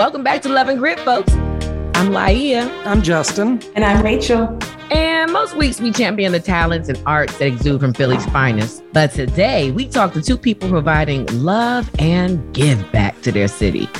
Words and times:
Welcome 0.00 0.24
back 0.24 0.40
to 0.42 0.48
Love 0.48 0.68
and 0.70 0.78
Grit, 0.78 0.98
folks. 1.00 1.30
I'm 1.34 2.08
Laia. 2.08 2.70
I'm 2.86 3.02
Justin. 3.02 3.60
And 3.74 3.84
I'm 3.84 4.02
Rachel. 4.02 4.58
And 4.90 5.30
most 5.30 5.54
weeks 5.58 5.78
we 5.78 5.92
champion 5.92 6.32
the 6.32 6.40
talents 6.40 6.88
and 6.88 6.98
arts 7.04 7.36
that 7.36 7.44
exude 7.44 7.82
from 7.82 7.92
Philly's 7.92 8.24
finest. 8.30 8.82
But 8.94 9.10
today 9.10 9.72
we 9.72 9.86
talk 9.86 10.14
to 10.14 10.22
two 10.22 10.38
people 10.38 10.70
providing 10.70 11.26
love 11.44 11.90
and 11.98 12.50
give 12.54 12.90
back 12.92 13.20
to 13.20 13.30
their 13.30 13.46
city, 13.46 13.90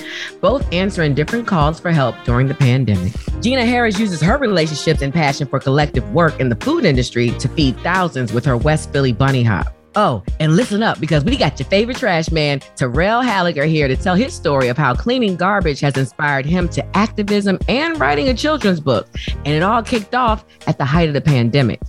both 0.40 0.66
answering 0.72 1.14
different 1.14 1.46
calls 1.46 1.78
for 1.78 1.90
help 1.90 2.16
during 2.24 2.48
the 2.48 2.54
pandemic. 2.54 3.12
Gina 3.42 3.66
Harris 3.66 3.98
uses 3.98 4.22
her 4.22 4.38
relationships 4.38 5.02
and 5.02 5.12
passion 5.12 5.46
for 5.46 5.60
collective 5.60 6.10
work 6.14 6.40
in 6.40 6.48
the 6.48 6.56
food 6.56 6.86
industry 6.86 7.32
to 7.32 7.46
feed 7.46 7.78
thousands 7.80 8.32
with 8.32 8.46
her 8.46 8.56
West 8.56 8.90
Philly 8.90 9.12
Bunny 9.12 9.42
Hop. 9.42 9.66
Oh, 9.96 10.22
and 10.38 10.54
listen 10.54 10.82
up 10.82 11.00
because 11.00 11.24
we 11.24 11.36
got 11.36 11.58
your 11.58 11.68
favorite 11.68 11.96
trash 11.96 12.30
man, 12.30 12.60
Terrell 12.76 13.22
Haigler, 13.22 13.66
here 13.66 13.88
to 13.88 13.96
tell 13.96 14.14
his 14.14 14.32
story 14.32 14.68
of 14.68 14.78
how 14.78 14.94
cleaning 14.94 15.36
garbage 15.36 15.80
has 15.80 15.96
inspired 15.96 16.46
him 16.46 16.68
to 16.70 16.96
activism 16.96 17.58
and 17.68 17.98
writing 17.98 18.28
a 18.28 18.34
children's 18.34 18.78
book. 18.78 19.08
And 19.44 19.48
it 19.48 19.62
all 19.62 19.82
kicked 19.82 20.14
off 20.14 20.44
at 20.68 20.78
the 20.78 20.84
height 20.84 21.08
of 21.08 21.14
the 21.14 21.20
pandemic. 21.20 21.80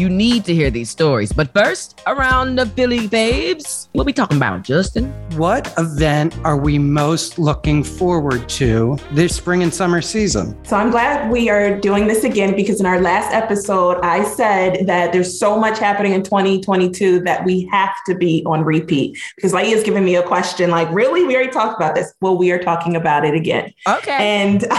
You 0.00 0.08
need 0.08 0.46
to 0.46 0.54
hear 0.54 0.70
these 0.70 0.88
stories. 0.88 1.30
But 1.30 1.52
first, 1.52 2.00
around 2.06 2.56
the 2.56 2.64
Philly 2.64 3.06
babes, 3.06 3.90
what 3.92 4.06
we 4.06 4.14
talking 4.14 4.38
about, 4.38 4.62
Justin? 4.62 5.12
What 5.36 5.74
event 5.76 6.34
are 6.42 6.56
we 6.56 6.78
most 6.78 7.38
looking 7.38 7.84
forward 7.84 8.48
to 8.60 8.96
this 9.12 9.36
spring 9.36 9.62
and 9.62 9.74
summer 9.74 10.00
season? 10.00 10.56
So 10.64 10.78
I'm 10.78 10.90
glad 10.90 11.30
we 11.30 11.50
are 11.50 11.78
doing 11.78 12.06
this 12.06 12.24
again 12.24 12.56
because 12.56 12.80
in 12.80 12.86
our 12.86 12.98
last 12.98 13.34
episode, 13.34 14.00
I 14.02 14.24
said 14.24 14.86
that 14.86 15.12
there's 15.12 15.38
so 15.38 15.58
much 15.58 15.78
happening 15.78 16.14
in 16.14 16.22
2022 16.22 17.20
that 17.24 17.44
we 17.44 17.66
have 17.70 17.94
to 18.06 18.14
be 18.14 18.42
on 18.46 18.64
repeat. 18.64 19.18
Because 19.36 19.52
Laia's 19.52 19.82
giving 19.82 20.06
me 20.06 20.16
a 20.16 20.22
question 20.22 20.70
like, 20.70 20.88
really? 20.92 21.26
We 21.26 21.34
already 21.34 21.52
talked 21.52 21.76
about 21.76 21.94
this. 21.94 22.14
Well, 22.22 22.38
we 22.38 22.52
are 22.52 22.58
talking 22.58 22.96
about 22.96 23.26
it 23.26 23.34
again. 23.34 23.74
Okay. 23.86 24.12
And 24.12 24.62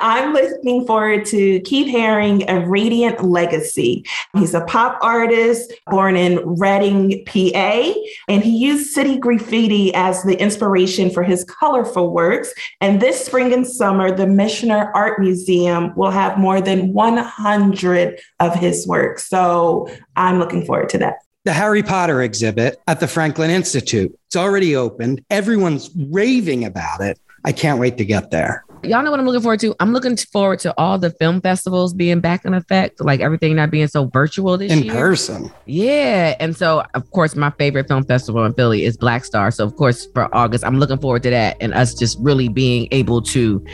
I'm 0.00 0.32
looking 0.32 0.86
forward 0.86 1.24
to 1.26 1.60
Keith 1.60 1.94
Haring, 1.94 2.44
A 2.48 2.66
Radiant 2.66 3.24
Legacy. 3.24 4.04
He's 4.36 4.54
a 4.54 4.64
pop 4.64 4.98
artist 5.02 5.72
born 5.86 6.16
in 6.16 6.40
Reading, 6.44 7.24
PA, 7.26 7.94
and 8.28 8.42
he 8.42 8.56
used 8.56 8.90
city 8.92 9.18
graffiti 9.18 9.94
as 9.94 10.22
the 10.22 10.38
inspiration 10.40 11.10
for 11.10 11.22
his 11.22 11.44
colorful 11.44 12.12
works. 12.12 12.52
And 12.80 13.00
this 13.00 13.24
spring 13.24 13.52
and 13.52 13.66
summer, 13.66 14.10
the 14.10 14.26
Michener 14.26 14.90
Art 14.94 15.20
Museum 15.20 15.94
will 15.96 16.10
have 16.10 16.38
more 16.38 16.60
than 16.60 16.92
100 16.92 18.20
of 18.40 18.54
his 18.54 18.86
works. 18.86 19.28
So 19.28 19.88
I'm 20.16 20.38
looking 20.38 20.64
forward 20.64 20.88
to 20.90 20.98
that. 20.98 21.16
The 21.44 21.52
Harry 21.52 21.82
Potter 21.82 22.20
exhibit 22.22 22.78
at 22.86 23.00
the 23.00 23.08
Franklin 23.08 23.50
Institute. 23.50 24.14
It's 24.26 24.36
already 24.36 24.76
opened. 24.76 25.24
Everyone's 25.30 25.90
raving 25.96 26.64
about 26.64 27.00
it. 27.00 27.18
I 27.44 27.52
can't 27.52 27.78
wait 27.80 27.96
to 27.98 28.04
get 28.04 28.30
there. 28.30 28.64
Y'all 28.84 29.02
know 29.02 29.10
what 29.10 29.20
I'm 29.20 29.26
looking 29.26 29.42
forward 29.42 29.60
to? 29.60 29.74
I'm 29.80 29.92
looking 29.92 30.16
forward 30.16 30.60
to 30.60 30.74
all 30.78 30.98
the 30.98 31.10
film 31.10 31.40
festivals 31.40 31.92
being 31.92 32.20
back 32.20 32.44
in 32.44 32.54
effect, 32.54 33.00
like 33.00 33.20
everything 33.20 33.56
not 33.56 33.70
being 33.70 33.88
so 33.88 34.06
virtual 34.06 34.56
this 34.56 34.72
in 34.72 34.84
year. 34.84 34.92
In 34.92 34.98
person. 34.98 35.52
Yeah. 35.66 36.36
And 36.40 36.56
so, 36.56 36.84
of 36.94 37.10
course, 37.10 37.34
my 37.34 37.50
favorite 37.50 37.88
film 37.88 38.04
festival 38.04 38.44
in 38.44 38.54
Philly 38.54 38.84
is 38.84 38.96
Black 38.96 39.24
Star. 39.24 39.50
So, 39.50 39.64
of 39.64 39.76
course, 39.76 40.06
for 40.14 40.34
August, 40.34 40.64
I'm 40.64 40.78
looking 40.78 40.98
forward 40.98 41.22
to 41.24 41.30
that 41.30 41.56
and 41.60 41.74
us 41.74 41.94
just 41.94 42.18
really 42.20 42.48
being 42.48 42.88
able 42.90 43.22
to. 43.22 43.64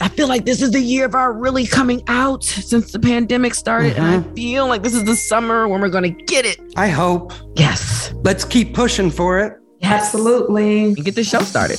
I 0.00 0.08
feel 0.08 0.28
like 0.28 0.44
this 0.44 0.62
is 0.62 0.70
the 0.70 0.80
year 0.80 1.04
of 1.04 1.14
our 1.14 1.32
really 1.32 1.66
coming 1.66 2.02
out 2.08 2.44
since 2.44 2.92
the 2.92 2.98
pandemic 2.98 3.54
started. 3.54 3.96
And 3.96 4.06
I 4.06 4.18
mm-hmm. 4.18 4.34
feel 4.34 4.66
like 4.66 4.82
this 4.82 4.94
is 4.94 5.04
the 5.04 5.16
summer 5.16 5.68
when 5.68 5.80
we're 5.80 5.88
going 5.88 6.14
to 6.14 6.24
get 6.24 6.44
it. 6.44 6.60
I 6.76 6.88
hope. 6.88 7.32
Yes. 7.56 8.12
Let's 8.22 8.44
keep 8.44 8.74
pushing 8.74 9.10
for 9.10 9.38
it. 9.38 9.54
Yes. 9.80 10.04
Absolutely. 10.04 10.84
And 10.84 11.04
get 11.04 11.14
the 11.14 11.24
show 11.24 11.40
started. 11.40 11.78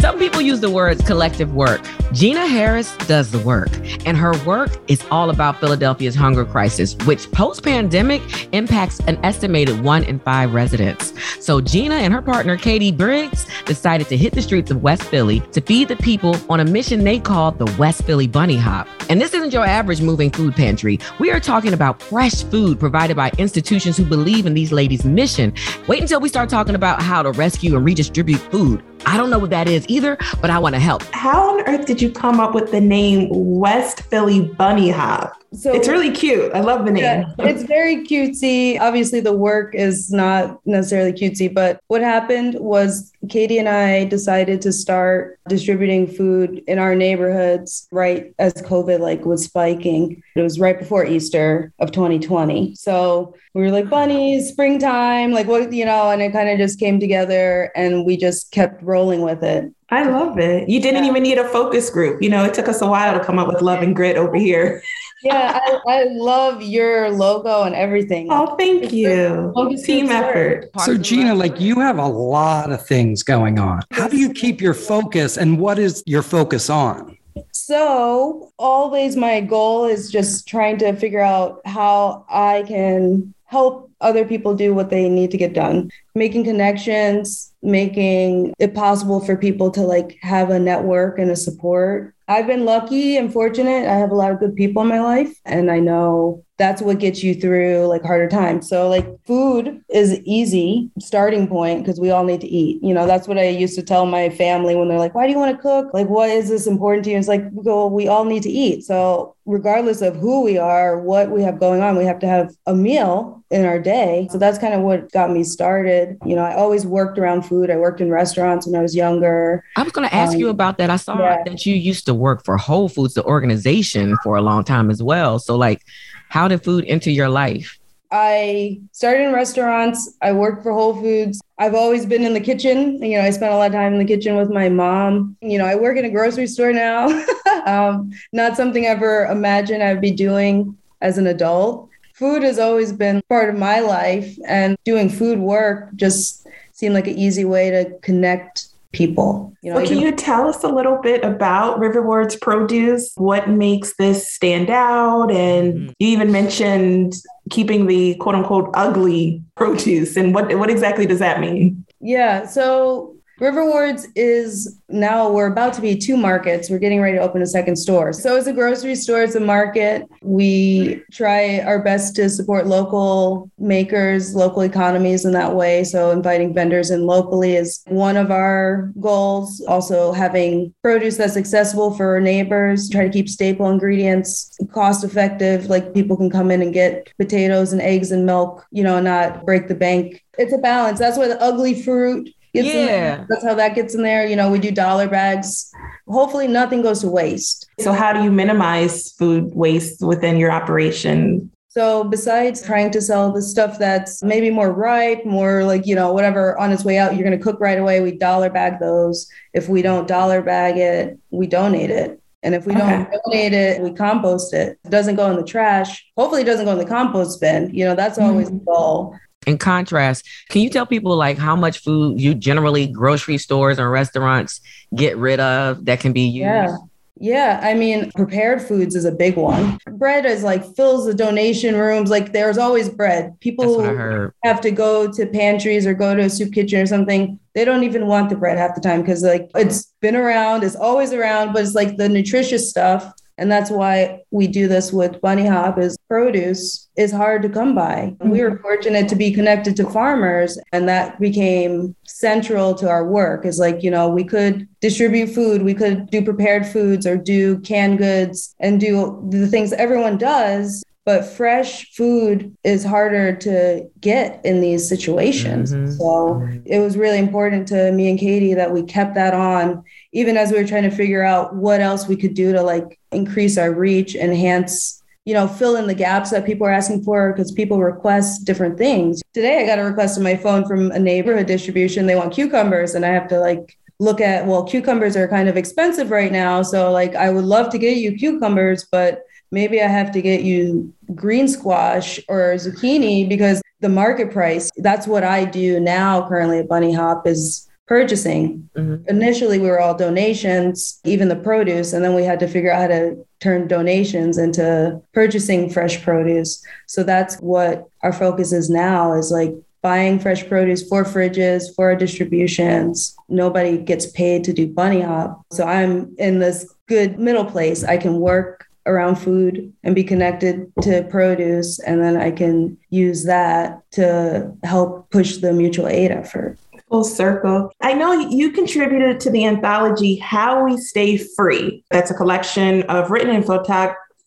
Some 0.00 0.18
people 0.18 0.40
use 0.40 0.60
the 0.60 0.70
words 0.70 1.02
collective 1.02 1.52
work. 1.54 1.82
Gina 2.12 2.46
Harris 2.46 2.96
does 3.06 3.30
the 3.30 3.38
work, 3.40 3.68
and 4.06 4.16
her 4.16 4.32
work 4.44 4.70
is 4.88 5.04
all 5.10 5.28
about 5.28 5.60
Philadelphia's 5.60 6.14
hunger 6.14 6.46
crisis, 6.46 6.96
which 7.04 7.30
post 7.32 7.62
pandemic 7.62 8.22
impacts 8.54 9.00
an 9.00 9.22
estimated 9.22 9.82
one 9.82 10.02
in 10.04 10.18
five 10.18 10.54
residents. 10.54 11.12
So, 11.38 11.60
Gina 11.60 11.96
and 11.96 12.14
her 12.14 12.22
partner, 12.22 12.56
Katie 12.56 12.92
Briggs, 12.92 13.46
decided 13.66 14.08
to 14.08 14.16
hit 14.16 14.32
the 14.32 14.40
streets 14.40 14.70
of 14.70 14.82
West 14.82 15.02
Philly 15.02 15.40
to 15.52 15.60
feed 15.60 15.88
the 15.88 15.96
people 15.96 16.34
on 16.48 16.60
a 16.60 16.64
mission 16.64 17.04
they 17.04 17.20
called 17.20 17.58
the 17.58 17.72
West 17.78 18.02
Philly 18.04 18.26
Bunny 18.26 18.56
Hop. 18.56 18.88
And 19.10 19.20
this 19.20 19.34
isn't 19.34 19.52
your 19.52 19.66
average 19.66 20.00
moving 20.00 20.30
food 20.30 20.56
pantry. 20.56 20.98
We 21.18 21.30
are 21.30 21.40
talking 21.40 21.74
about 21.74 22.02
fresh 22.02 22.42
food 22.44 22.80
provided 22.80 23.16
by 23.16 23.32
institutions 23.36 23.98
who 23.98 24.04
believe 24.06 24.46
in 24.46 24.54
these 24.54 24.72
ladies' 24.72 25.04
mission. 25.04 25.52
Wait 25.86 26.00
until 26.00 26.20
we 26.20 26.30
start 26.30 26.48
talking 26.48 26.74
about 26.74 27.02
how 27.02 27.22
to 27.22 27.32
rescue 27.32 27.76
and 27.76 27.84
redistribute 27.84 28.40
food. 28.50 28.82
I 29.06 29.16
don't 29.16 29.30
know 29.30 29.38
what 29.38 29.50
that 29.50 29.68
is 29.68 29.84
either, 29.88 30.18
but 30.40 30.50
I 30.50 30.58
want 30.58 30.74
to 30.74 30.80
help. 30.80 31.02
How 31.12 31.58
on 31.58 31.60
earth 31.66 31.86
did 31.86 32.00
you 32.00 32.10
come 32.10 32.40
up 32.40 32.54
with 32.54 32.70
the 32.70 32.80
name 32.80 33.28
West 33.30 34.02
Philly 34.02 34.40
Bunny 34.40 34.90
Hop? 34.90 35.39
So 35.52 35.74
it's 35.74 35.88
really 35.88 36.12
cute. 36.12 36.52
I 36.54 36.60
love 36.60 36.84
the 36.84 36.92
name. 36.92 37.02
Yeah, 37.02 37.24
it's 37.40 37.64
very 37.64 38.06
cutesy. 38.06 38.78
Obviously, 38.80 39.18
the 39.18 39.32
work 39.32 39.74
is 39.74 40.12
not 40.12 40.60
necessarily 40.64 41.12
cutesy, 41.12 41.52
but 41.52 41.80
what 41.88 42.02
happened 42.02 42.54
was 42.60 43.10
Katie 43.28 43.58
and 43.58 43.68
I 43.68 44.04
decided 44.04 44.62
to 44.62 44.72
start 44.72 45.40
distributing 45.48 46.06
food 46.06 46.62
in 46.68 46.78
our 46.78 46.94
neighborhoods 46.94 47.88
right 47.90 48.32
as 48.38 48.54
COVID 48.54 49.00
like 49.00 49.24
was 49.24 49.44
spiking. 49.44 50.22
It 50.36 50.42
was 50.42 50.60
right 50.60 50.78
before 50.78 51.04
Easter 51.04 51.72
of 51.80 51.90
2020. 51.90 52.76
So 52.76 53.34
we 53.52 53.62
were 53.62 53.70
like 53.72 53.90
bunnies, 53.90 54.50
springtime, 54.50 55.32
like 55.32 55.48
what 55.48 55.72
you 55.72 55.84
know, 55.84 56.10
and 56.10 56.22
it 56.22 56.30
kind 56.32 56.48
of 56.48 56.58
just 56.58 56.78
came 56.78 57.00
together, 57.00 57.72
and 57.74 58.06
we 58.06 58.16
just 58.16 58.52
kept 58.52 58.80
rolling 58.84 59.22
with 59.22 59.42
it. 59.42 59.64
I 59.92 60.04
love 60.04 60.38
it. 60.38 60.68
You 60.68 60.80
didn't 60.80 61.02
Yeah. 61.02 61.10
even 61.10 61.24
need 61.24 61.38
a 61.38 61.48
focus 61.48 61.90
group. 61.90 62.22
You 62.22 62.30
know, 62.30 62.44
it 62.44 62.54
took 62.54 62.68
us 62.68 62.80
a 62.80 62.86
while 62.86 63.18
to 63.18 63.24
come 63.24 63.40
up 63.40 63.48
with 63.48 63.60
love 63.60 63.82
and 63.82 63.96
grit 63.96 64.16
over 64.16 64.36
here. 64.36 64.82
Yeah, 65.22 65.60
I, 65.62 65.80
I 65.86 66.04
love 66.04 66.62
your 66.62 67.10
logo 67.10 67.62
and 67.62 67.74
everything. 67.74 68.28
Oh, 68.30 68.56
thank 68.56 68.92
you. 68.92 69.52
Focus 69.54 69.82
Team 69.82 70.06
groups 70.06 70.18
effort. 70.18 70.70
So, 70.80 70.96
Gina, 70.96 71.34
like 71.34 71.60
you 71.60 71.78
have 71.80 71.98
a 71.98 72.06
lot 72.06 72.72
of 72.72 72.86
things 72.86 73.22
going 73.22 73.58
on. 73.58 73.82
How 73.90 74.08
do 74.08 74.16
you 74.16 74.32
keep 74.32 74.60
your 74.60 74.74
focus 74.74 75.36
and 75.36 75.58
what 75.58 75.78
is 75.78 76.02
your 76.06 76.22
focus 76.22 76.70
on? 76.70 77.18
So, 77.52 78.52
always 78.58 79.14
my 79.14 79.40
goal 79.40 79.84
is 79.84 80.10
just 80.10 80.48
trying 80.48 80.78
to 80.78 80.94
figure 80.96 81.20
out 81.20 81.60
how 81.66 82.24
I 82.28 82.64
can 82.66 83.34
help 83.44 83.90
other 84.00 84.24
people 84.24 84.54
do 84.54 84.74
what 84.74 84.90
they 84.90 85.08
need 85.08 85.30
to 85.32 85.36
get 85.36 85.52
done, 85.52 85.90
making 86.14 86.44
connections, 86.44 87.52
making 87.62 88.54
it 88.58 88.74
possible 88.74 89.20
for 89.20 89.36
people 89.36 89.70
to 89.72 89.82
like 89.82 90.18
have 90.22 90.50
a 90.50 90.58
network 90.58 91.18
and 91.18 91.30
a 91.30 91.36
support. 91.36 92.14
I've 92.30 92.46
been 92.46 92.64
lucky 92.64 93.16
and 93.16 93.32
fortunate. 93.32 93.88
I 93.88 93.96
have 93.96 94.12
a 94.12 94.14
lot 94.14 94.30
of 94.30 94.38
good 94.38 94.54
people 94.54 94.82
in 94.82 94.88
my 94.88 95.00
life, 95.00 95.34
and 95.44 95.68
I 95.68 95.80
know 95.80 96.44
that's 96.60 96.82
what 96.82 96.98
gets 96.98 97.22
you 97.22 97.34
through 97.34 97.86
like 97.86 98.04
harder 98.04 98.28
times. 98.28 98.68
So 98.68 98.86
like 98.86 99.06
food 99.26 99.82
is 99.88 100.20
easy 100.24 100.90
starting 100.98 101.48
point 101.48 101.82
because 101.82 101.98
we 101.98 102.10
all 102.10 102.22
need 102.22 102.42
to 102.42 102.46
eat. 102.46 102.82
You 102.82 102.92
know, 102.92 103.06
that's 103.06 103.26
what 103.26 103.38
I 103.38 103.48
used 103.48 103.76
to 103.76 103.82
tell 103.82 104.04
my 104.04 104.28
family 104.28 104.76
when 104.76 104.86
they're 104.88 104.98
like, 104.98 105.14
"Why 105.14 105.26
do 105.26 105.32
you 105.32 105.38
want 105.38 105.56
to 105.56 105.62
cook? 105.62 105.94
Like 105.94 106.08
what 106.08 106.28
is 106.28 106.50
this 106.50 106.66
important 106.66 107.04
to 107.04 107.12
you?" 107.12 107.18
It's 107.18 107.28
like, 107.28 107.44
we 107.52 107.64
go, 107.64 107.86
we 107.86 108.08
all 108.08 108.26
need 108.26 108.42
to 108.42 108.50
eat. 108.50 108.84
So 108.84 109.34
regardless 109.46 110.02
of 110.02 110.16
who 110.16 110.42
we 110.42 110.58
are, 110.58 111.00
what 111.00 111.30
we 111.30 111.42
have 111.42 111.58
going 111.58 111.80
on, 111.80 111.96
we 111.96 112.04
have 112.04 112.18
to 112.20 112.28
have 112.28 112.54
a 112.66 112.74
meal 112.74 113.42
in 113.50 113.64
our 113.64 113.78
day. 113.80 114.28
So 114.30 114.36
that's 114.36 114.58
kind 114.58 114.74
of 114.74 114.82
what 114.82 115.10
got 115.12 115.30
me 115.30 115.42
started. 115.42 116.18
You 116.26 116.36
know, 116.36 116.44
I 116.44 116.54
always 116.54 116.84
worked 116.86 117.18
around 117.18 117.42
food. 117.42 117.70
I 117.70 117.76
worked 117.76 118.02
in 118.02 118.10
restaurants 118.10 118.66
when 118.66 118.76
I 118.78 118.82
was 118.82 118.94
younger. 118.94 119.64
I 119.76 119.82
was 119.82 119.92
going 119.92 120.06
to 120.08 120.14
ask 120.14 120.34
Um, 120.34 120.40
you 120.40 120.50
about 120.50 120.76
that. 120.76 120.90
I 120.90 120.96
saw 120.96 121.18
yeah. 121.18 121.42
that 121.46 121.64
you 121.64 121.74
used 121.74 122.04
to 122.06 122.14
work 122.14 122.44
for 122.44 122.58
Whole 122.58 122.90
Foods, 122.90 123.14
the 123.14 123.24
organization, 123.24 124.16
for 124.22 124.36
a 124.36 124.42
long 124.42 124.62
time 124.62 124.90
as 124.90 125.02
well. 125.02 125.38
So, 125.38 125.56
like, 125.56 125.82
how 126.30 126.46
did 126.46 126.62
food 126.62 126.84
enter 126.86 127.10
your 127.10 127.28
life? 127.28 127.76
I 128.12 128.80
started 128.92 129.24
in 129.24 129.32
restaurants. 129.32 130.16
I 130.22 130.32
worked 130.32 130.62
for 130.62 130.72
Whole 130.72 130.94
Foods. 130.94 131.40
I've 131.58 131.74
always 131.74 132.06
been 132.06 132.24
in 132.24 132.34
the 132.34 132.40
kitchen. 132.40 133.02
You 133.02 133.18
know, 133.18 133.24
I 133.24 133.30
spent 133.30 133.52
a 133.52 133.56
lot 133.56 133.66
of 133.66 133.72
time 133.72 133.92
in 133.92 133.98
the 133.98 134.04
kitchen 134.04 134.36
with 134.36 134.48
my 134.48 134.68
mom. 134.68 135.36
You 135.42 135.58
know, 135.58 135.66
I 135.66 135.74
work 135.74 135.96
in 135.96 136.04
a 136.04 136.10
grocery 136.10 136.46
store 136.46 136.72
now. 136.72 137.06
um, 137.66 138.12
not 138.32 138.56
something 138.56 138.84
I 138.84 138.88
ever 138.88 139.26
imagined 139.26 139.82
I'd 139.82 140.00
be 140.00 140.12
doing 140.12 140.76
as 141.00 141.18
an 141.18 141.26
adult. 141.26 141.88
Food 142.14 142.42
has 142.42 142.58
always 142.58 142.92
been 142.92 143.22
part 143.28 143.48
of 143.48 143.56
my 143.56 143.80
life, 143.80 144.36
and 144.46 144.76
doing 144.84 145.08
food 145.08 145.38
work 145.38 145.94
just 145.96 146.46
seemed 146.72 146.94
like 146.94 147.06
an 147.08 147.18
easy 147.18 147.44
way 147.44 147.70
to 147.70 147.98
connect 148.02 148.66
people. 148.92 149.52
You 149.62 149.72
know, 149.72 149.84
So, 149.84 149.86
can 149.86 149.98
you 150.00 150.12
tell 150.12 150.48
us 150.48 150.64
a 150.64 150.68
little 150.68 150.98
bit 151.02 151.24
about 151.24 151.78
Riverwards 151.78 152.36
Produce? 152.36 153.12
What 153.16 153.48
makes 153.48 153.94
this 153.96 154.32
stand 154.32 154.70
out? 154.70 155.30
And 155.30 155.74
Mhm. 155.74 155.92
you 155.98 156.08
even 156.08 156.32
mentioned 156.32 157.14
keeping 157.50 157.86
the 157.86 158.14
quote 158.16 158.34
unquote 158.34 158.70
ugly 158.74 159.42
produce. 159.56 160.16
And 160.16 160.34
what, 160.34 160.56
what 160.58 160.70
exactly 160.70 161.06
does 161.06 161.18
that 161.18 161.40
mean? 161.40 161.84
Yeah. 162.00 162.46
So 162.46 163.14
Riverwards 163.40 164.06
is 164.14 164.78
now 164.90 165.30
we're 165.30 165.46
about 165.46 165.72
to 165.72 165.80
be 165.80 165.96
two 165.96 166.16
markets. 166.16 166.68
We're 166.68 166.78
getting 166.78 167.00
ready 167.00 167.16
to 167.16 167.22
open 167.22 167.40
a 167.40 167.46
second 167.46 167.76
store. 167.76 168.12
So 168.12 168.36
it's 168.36 168.46
a 168.46 168.52
grocery 168.52 168.94
store, 168.94 169.22
it's 169.22 169.34
a 169.34 169.40
market. 169.40 170.06
We 170.22 171.02
try 171.10 171.60
our 171.60 171.82
best 171.82 172.14
to 172.16 172.28
support 172.28 172.66
local 172.66 173.50
makers, 173.58 174.34
local 174.34 174.60
economies 174.60 175.24
in 175.24 175.32
that 175.32 175.54
way. 175.54 175.84
So 175.84 176.10
inviting 176.10 176.52
vendors 176.52 176.90
in 176.90 177.06
locally 177.06 177.56
is 177.56 177.82
one 177.86 178.18
of 178.18 178.30
our 178.30 178.92
goals. 179.00 179.62
Also 179.66 180.12
having 180.12 180.74
produce 180.82 181.16
that's 181.16 181.38
accessible 181.38 181.94
for 181.94 182.08
our 182.08 182.20
neighbors, 182.20 182.90
try 182.90 183.04
to 183.06 183.12
keep 183.12 183.30
staple 183.30 183.70
ingredients 183.70 184.54
cost 184.74 185.02
effective, 185.02 185.66
like 185.66 185.94
people 185.94 186.16
can 186.16 186.28
come 186.28 186.50
in 186.50 186.60
and 186.60 186.74
get 186.74 187.10
potatoes 187.18 187.72
and 187.72 187.80
eggs 187.80 188.12
and 188.12 188.26
milk, 188.26 188.66
you 188.70 188.82
know, 188.82 189.00
not 189.00 189.46
break 189.46 189.66
the 189.66 189.74
bank. 189.74 190.22
It's 190.38 190.52
a 190.52 190.58
balance. 190.58 190.98
That's 190.98 191.16
why 191.16 191.28
the 191.28 191.40
ugly 191.40 191.80
fruit 191.80 192.28
yeah. 192.52 193.24
That's 193.28 193.44
how 193.44 193.54
that 193.54 193.74
gets 193.74 193.94
in 193.94 194.02
there. 194.02 194.26
You 194.26 194.36
know, 194.36 194.50
we 194.50 194.58
do 194.58 194.70
dollar 194.70 195.08
bags. 195.08 195.70
Hopefully, 196.08 196.48
nothing 196.48 196.82
goes 196.82 197.00
to 197.00 197.08
waste. 197.08 197.68
So, 197.78 197.92
how 197.92 198.12
do 198.12 198.22
you 198.22 198.30
minimize 198.30 199.12
food 199.12 199.54
waste 199.54 200.00
within 200.00 200.36
your 200.36 200.50
operation? 200.50 201.50
So, 201.68 202.02
besides 202.02 202.62
trying 202.62 202.90
to 202.90 203.00
sell 203.00 203.32
the 203.32 203.40
stuff 203.40 203.78
that's 203.78 204.24
maybe 204.24 204.50
more 204.50 204.72
ripe, 204.72 205.24
more 205.24 205.64
like, 205.64 205.86
you 205.86 205.94
know, 205.94 206.12
whatever 206.12 206.58
on 206.58 206.72
its 206.72 206.84
way 206.84 206.98
out, 206.98 207.14
you're 207.14 207.24
going 207.24 207.38
to 207.38 207.42
cook 207.42 207.60
right 207.60 207.78
away, 207.78 208.00
we 208.00 208.10
dollar 208.10 208.50
bag 208.50 208.80
those. 208.80 209.28
If 209.54 209.68
we 209.68 209.80
don't 209.80 210.08
dollar 210.08 210.42
bag 210.42 210.78
it, 210.78 211.16
we 211.30 211.46
donate 211.46 211.90
it. 211.90 212.20
And 212.42 212.54
if 212.54 212.66
we 212.66 212.74
okay. 212.74 212.80
don't 212.80 213.10
donate 213.24 213.52
it, 213.52 213.82
we 213.82 213.92
compost 213.92 214.52
it. 214.52 214.80
It 214.84 214.90
doesn't 214.90 215.14
go 215.14 215.30
in 215.30 215.36
the 215.36 215.44
trash. 215.44 216.04
Hopefully, 216.16 216.42
it 216.42 216.46
doesn't 216.46 216.64
go 216.64 216.72
in 216.72 216.78
the 216.78 216.86
compost 216.86 217.40
bin. 217.40 217.72
You 217.72 217.84
know, 217.84 217.94
that's 217.94 218.18
always 218.18 218.48
mm-hmm. 218.48 218.58
the 218.58 218.64
goal. 218.64 219.16
In 219.46 219.56
contrast, 219.56 220.26
can 220.50 220.60
you 220.60 220.68
tell 220.68 220.84
people 220.84 221.16
like 221.16 221.38
how 221.38 221.56
much 221.56 221.78
food 221.78 222.20
you 222.20 222.34
generally 222.34 222.86
grocery 222.86 223.38
stores 223.38 223.78
or 223.78 223.90
restaurants 223.90 224.60
get 224.94 225.16
rid 225.16 225.40
of 225.40 225.84
that 225.86 226.00
can 226.00 226.12
be 226.12 226.22
used? 226.22 226.44
Yeah. 226.44 226.76
Yeah, 227.22 227.60
I 227.62 227.74
mean, 227.74 228.10
prepared 228.12 228.62
foods 228.62 228.96
is 228.96 229.04
a 229.04 229.12
big 229.12 229.36
one. 229.36 229.78
Bread 229.90 230.24
is 230.24 230.42
like 230.42 230.64
fills 230.74 231.04
the 231.04 231.12
donation 231.12 231.76
rooms. 231.76 232.08
Like 232.08 232.32
there's 232.32 232.56
always 232.56 232.88
bread. 232.88 233.38
People 233.40 234.32
have 234.42 234.62
to 234.62 234.70
go 234.70 235.12
to 235.12 235.26
pantries 235.26 235.86
or 235.86 235.92
go 235.92 236.14
to 236.14 236.22
a 236.22 236.30
soup 236.30 236.54
kitchen 236.54 236.80
or 236.80 236.86
something. 236.86 237.38
They 237.54 237.66
don't 237.66 237.84
even 237.84 238.06
want 238.06 238.30
the 238.30 238.36
bread 238.36 238.56
half 238.56 238.74
the 238.74 238.80
time 238.80 239.02
because 239.02 239.22
like 239.22 239.50
it's 239.54 239.92
been 240.00 240.16
around, 240.16 240.64
it's 240.64 240.76
always 240.76 241.12
around, 241.12 241.52
but 241.52 241.62
it's 241.62 241.74
like 241.74 241.98
the 241.98 242.08
nutritious 242.08 242.70
stuff 242.70 243.12
and 243.40 243.50
that's 243.50 243.70
why 243.70 244.20
we 244.30 244.46
do 244.46 244.68
this 244.68 244.92
with 244.92 245.20
Bunny 245.22 245.46
Hop 245.46 245.78
is 245.78 245.96
produce 246.08 246.88
is 246.96 247.10
hard 247.10 247.40
to 247.42 247.48
come 247.48 247.74
by. 247.74 248.14
We 248.20 248.42
were 248.42 248.58
fortunate 248.58 249.08
to 249.08 249.16
be 249.16 249.32
connected 249.32 249.76
to 249.76 249.88
farmers 249.88 250.58
and 250.72 250.86
that 250.90 251.18
became 251.18 251.96
central 252.06 252.74
to 252.74 252.88
our 252.88 253.06
work 253.06 253.46
is 253.46 253.58
like, 253.58 253.82
you 253.82 253.90
know, 253.90 254.10
we 254.10 254.24
could 254.24 254.68
distribute 254.82 255.28
food, 255.28 255.62
we 255.62 255.72
could 255.72 256.10
do 256.10 256.22
prepared 256.22 256.66
foods 256.66 257.06
or 257.06 257.16
do 257.16 257.58
canned 257.60 257.96
goods 257.96 258.54
and 258.60 258.78
do 258.78 259.26
the 259.30 259.48
things 259.48 259.72
everyone 259.72 260.18
does 260.18 260.84
but 261.06 261.24
fresh 261.24 261.90
food 261.94 262.54
is 262.62 262.84
harder 262.84 263.34
to 263.34 263.88
get 264.00 264.40
in 264.44 264.60
these 264.60 264.88
situations. 264.88 265.72
Mm-hmm. 265.72 265.92
So 265.92 266.46
it 266.66 266.78
was 266.78 266.96
really 266.96 267.18
important 267.18 267.66
to 267.68 267.90
me 267.92 268.10
and 268.10 268.18
Katie 268.18 268.54
that 268.54 268.70
we 268.70 268.82
kept 268.82 269.14
that 269.14 269.34
on, 269.34 269.82
even 270.12 270.36
as 270.36 270.50
we 270.50 270.58
were 270.58 270.66
trying 270.66 270.82
to 270.82 270.90
figure 270.90 271.22
out 271.22 271.54
what 271.54 271.80
else 271.80 272.08
we 272.08 272.16
could 272.16 272.34
do 272.34 272.52
to 272.52 272.62
like 272.62 272.98
increase 273.12 273.56
our 273.56 273.72
reach, 273.72 274.14
enhance, 274.14 275.02
you 275.24 275.34
know, 275.34 275.46
fill 275.46 275.76
in 275.76 275.86
the 275.86 275.94
gaps 275.94 276.30
that 276.30 276.46
people 276.46 276.66
are 276.66 276.72
asking 276.72 277.04
for 277.04 277.32
because 277.32 277.52
people 277.52 277.80
request 277.80 278.44
different 278.44 278.76
things. 278.76 279.22
Today 279.32 279.62
I 279.62 279.66
got 279.66 279.78
a 279.78 279.84
request 279.84 280.18
on 280.18 280.24
my 280.24 280.36
phone 280.36 280.66
from 280.66 280.90
a 280.90 280.98
neighborhood 280.98 281.46
distribution. 281.46 282.06
They 282.06 282.16
want 282.16 282.32
cucumbers, 282.32 282.94
and 282.94 283.04
I 283.04 283.10
have 283.10 283.28
to 283.28 283.38
like 283.38 283.78
look 284.00 284.20
at, 284.20 284.46
well, 284.46 284.64
cucumbers 284.64 285.16
are 285.16 285.28
kind 285.28 285.48
of 285.48 285.56
expensive 285.56 286.10
right 286.10 286.32
now. 286.32 286.62
So 286.62 286.90
like 286.90 287.14
I 287.14 287.30
would 287.30 287.44
love 287.44 287.70
to 287.70 287.78
get 287.78 287.98
you 287.98 288.16
cucumbers, 288.16 288.88
but 288.90 289.22
maybe 289.52 289.82
I 289.82 289.86
have 289.86 290.10
to 290.12 290.22
get 290.22 290.42
you 290.42 290.92
green 291.14 291.46
squash 291.46 292.18
or 292.28 292.54
zucchini 292.54 293.28
because 293.28 293.60
the 293.80 293.88
market 293.88 294.30
price, 294.30 294.70
that's 294.78 295.06
what 295.06 295.22
I 295.22 295.44
do 295.44 295.80
now 295.80 296.26
currently 296.28 296.58
at 296.58 296.68
Bunny 296.68 296.92
Hop 296.92 297.26
is 297.26 297.68
purchasing. 297.90 298.70
Mm-hmm. 298.76 299.08
Initially, 299.08 299.58
we 299.58 299.66
were 299.66 299.80
all 299.80 299.96
donations, 299.96 301.00
even 301.04 301.26
the 301.26 301.34
produce, 301.34 301.92
and 301.92 302.04
then 302.04 302.14
we 302.14 302.22
had 302.22 302.38
to 302.38 302.46
figure 302.46 302.70
out 302.70 302.82
how 302.82 302.86
to 302.86 303.26
turn 303.40 303.66
donations 303.66 304.38
into 304.38 305.02
purchasing 305.12 305.68
fresh 305.68 306.00
produce. 306.00 306.64
So 306.86 307.02
that's 307.02 307.36
what 307.38 307.88
our 308.04 308.12
focus 308.12 308.52
is 308.52 308.70
now 308.70 309.14
is 309.14 309.32
like 309.32 309.52
buying 309.82 310.20
fresh 310.20 310.46
produce 310.46 310.88
for 310.88 311.02
fridges, 311.02 311.74
for 311.74 311.86
our 311.86 311.96
distributions. 311.96 313.16
Nobody 313.28 313.76
gets 313.76 314.06
paid 314.12 314.44
to 314.44 314.52
do 314.52 314.68
bunny 314.68 315.00
hop. 315.00 315.42
So 315.50 315.64
I'm 315.64 316.14
in 316.16 316.38
this 316.38 316.72
good 316.86 317.18
middle 317.18 317.44
place. 317.44 317.82
I 317.82 317.96
can 317.96 318.20
work 318.20 318.68
around 318.86 319.16
food 319.16 319.72
and 319.82 319.96
be 319.96 320.04
connected 320.04 320.72
to 320.82 321.02
produce. 321.10 321.80
And 321.80 322.00
then 322.00 322.16
I 322.16 322.30
can 322.30 322.78
use 322.90 323.24
that 323.24 323.82
to 323.92 324.52
help 324.62 325.10
push 325.10 325.38
the 325.38 325.52
mutual 325.52 325.88
aid 325.88 326.12
effort. 326.12 326.56
Full 326.90 327.04
circle. 327.04 327.72
I 327.80 327.94
know 327.94 328.12
you 328.12 328.50
contributed 328.50 329.20
to 329.20 329.30
the 329.30 329.46
anthology 329.46 330.16
How 330.16 330.64
We 330.64 330.76
Stay 330.76 331.16
Free. 331.16 331.84
That's 331.90 332.10
a 332.10 332.14
collection 332.14 332.82
of 332.84 333.12
written 333.12 333.30
and 333.30 333.46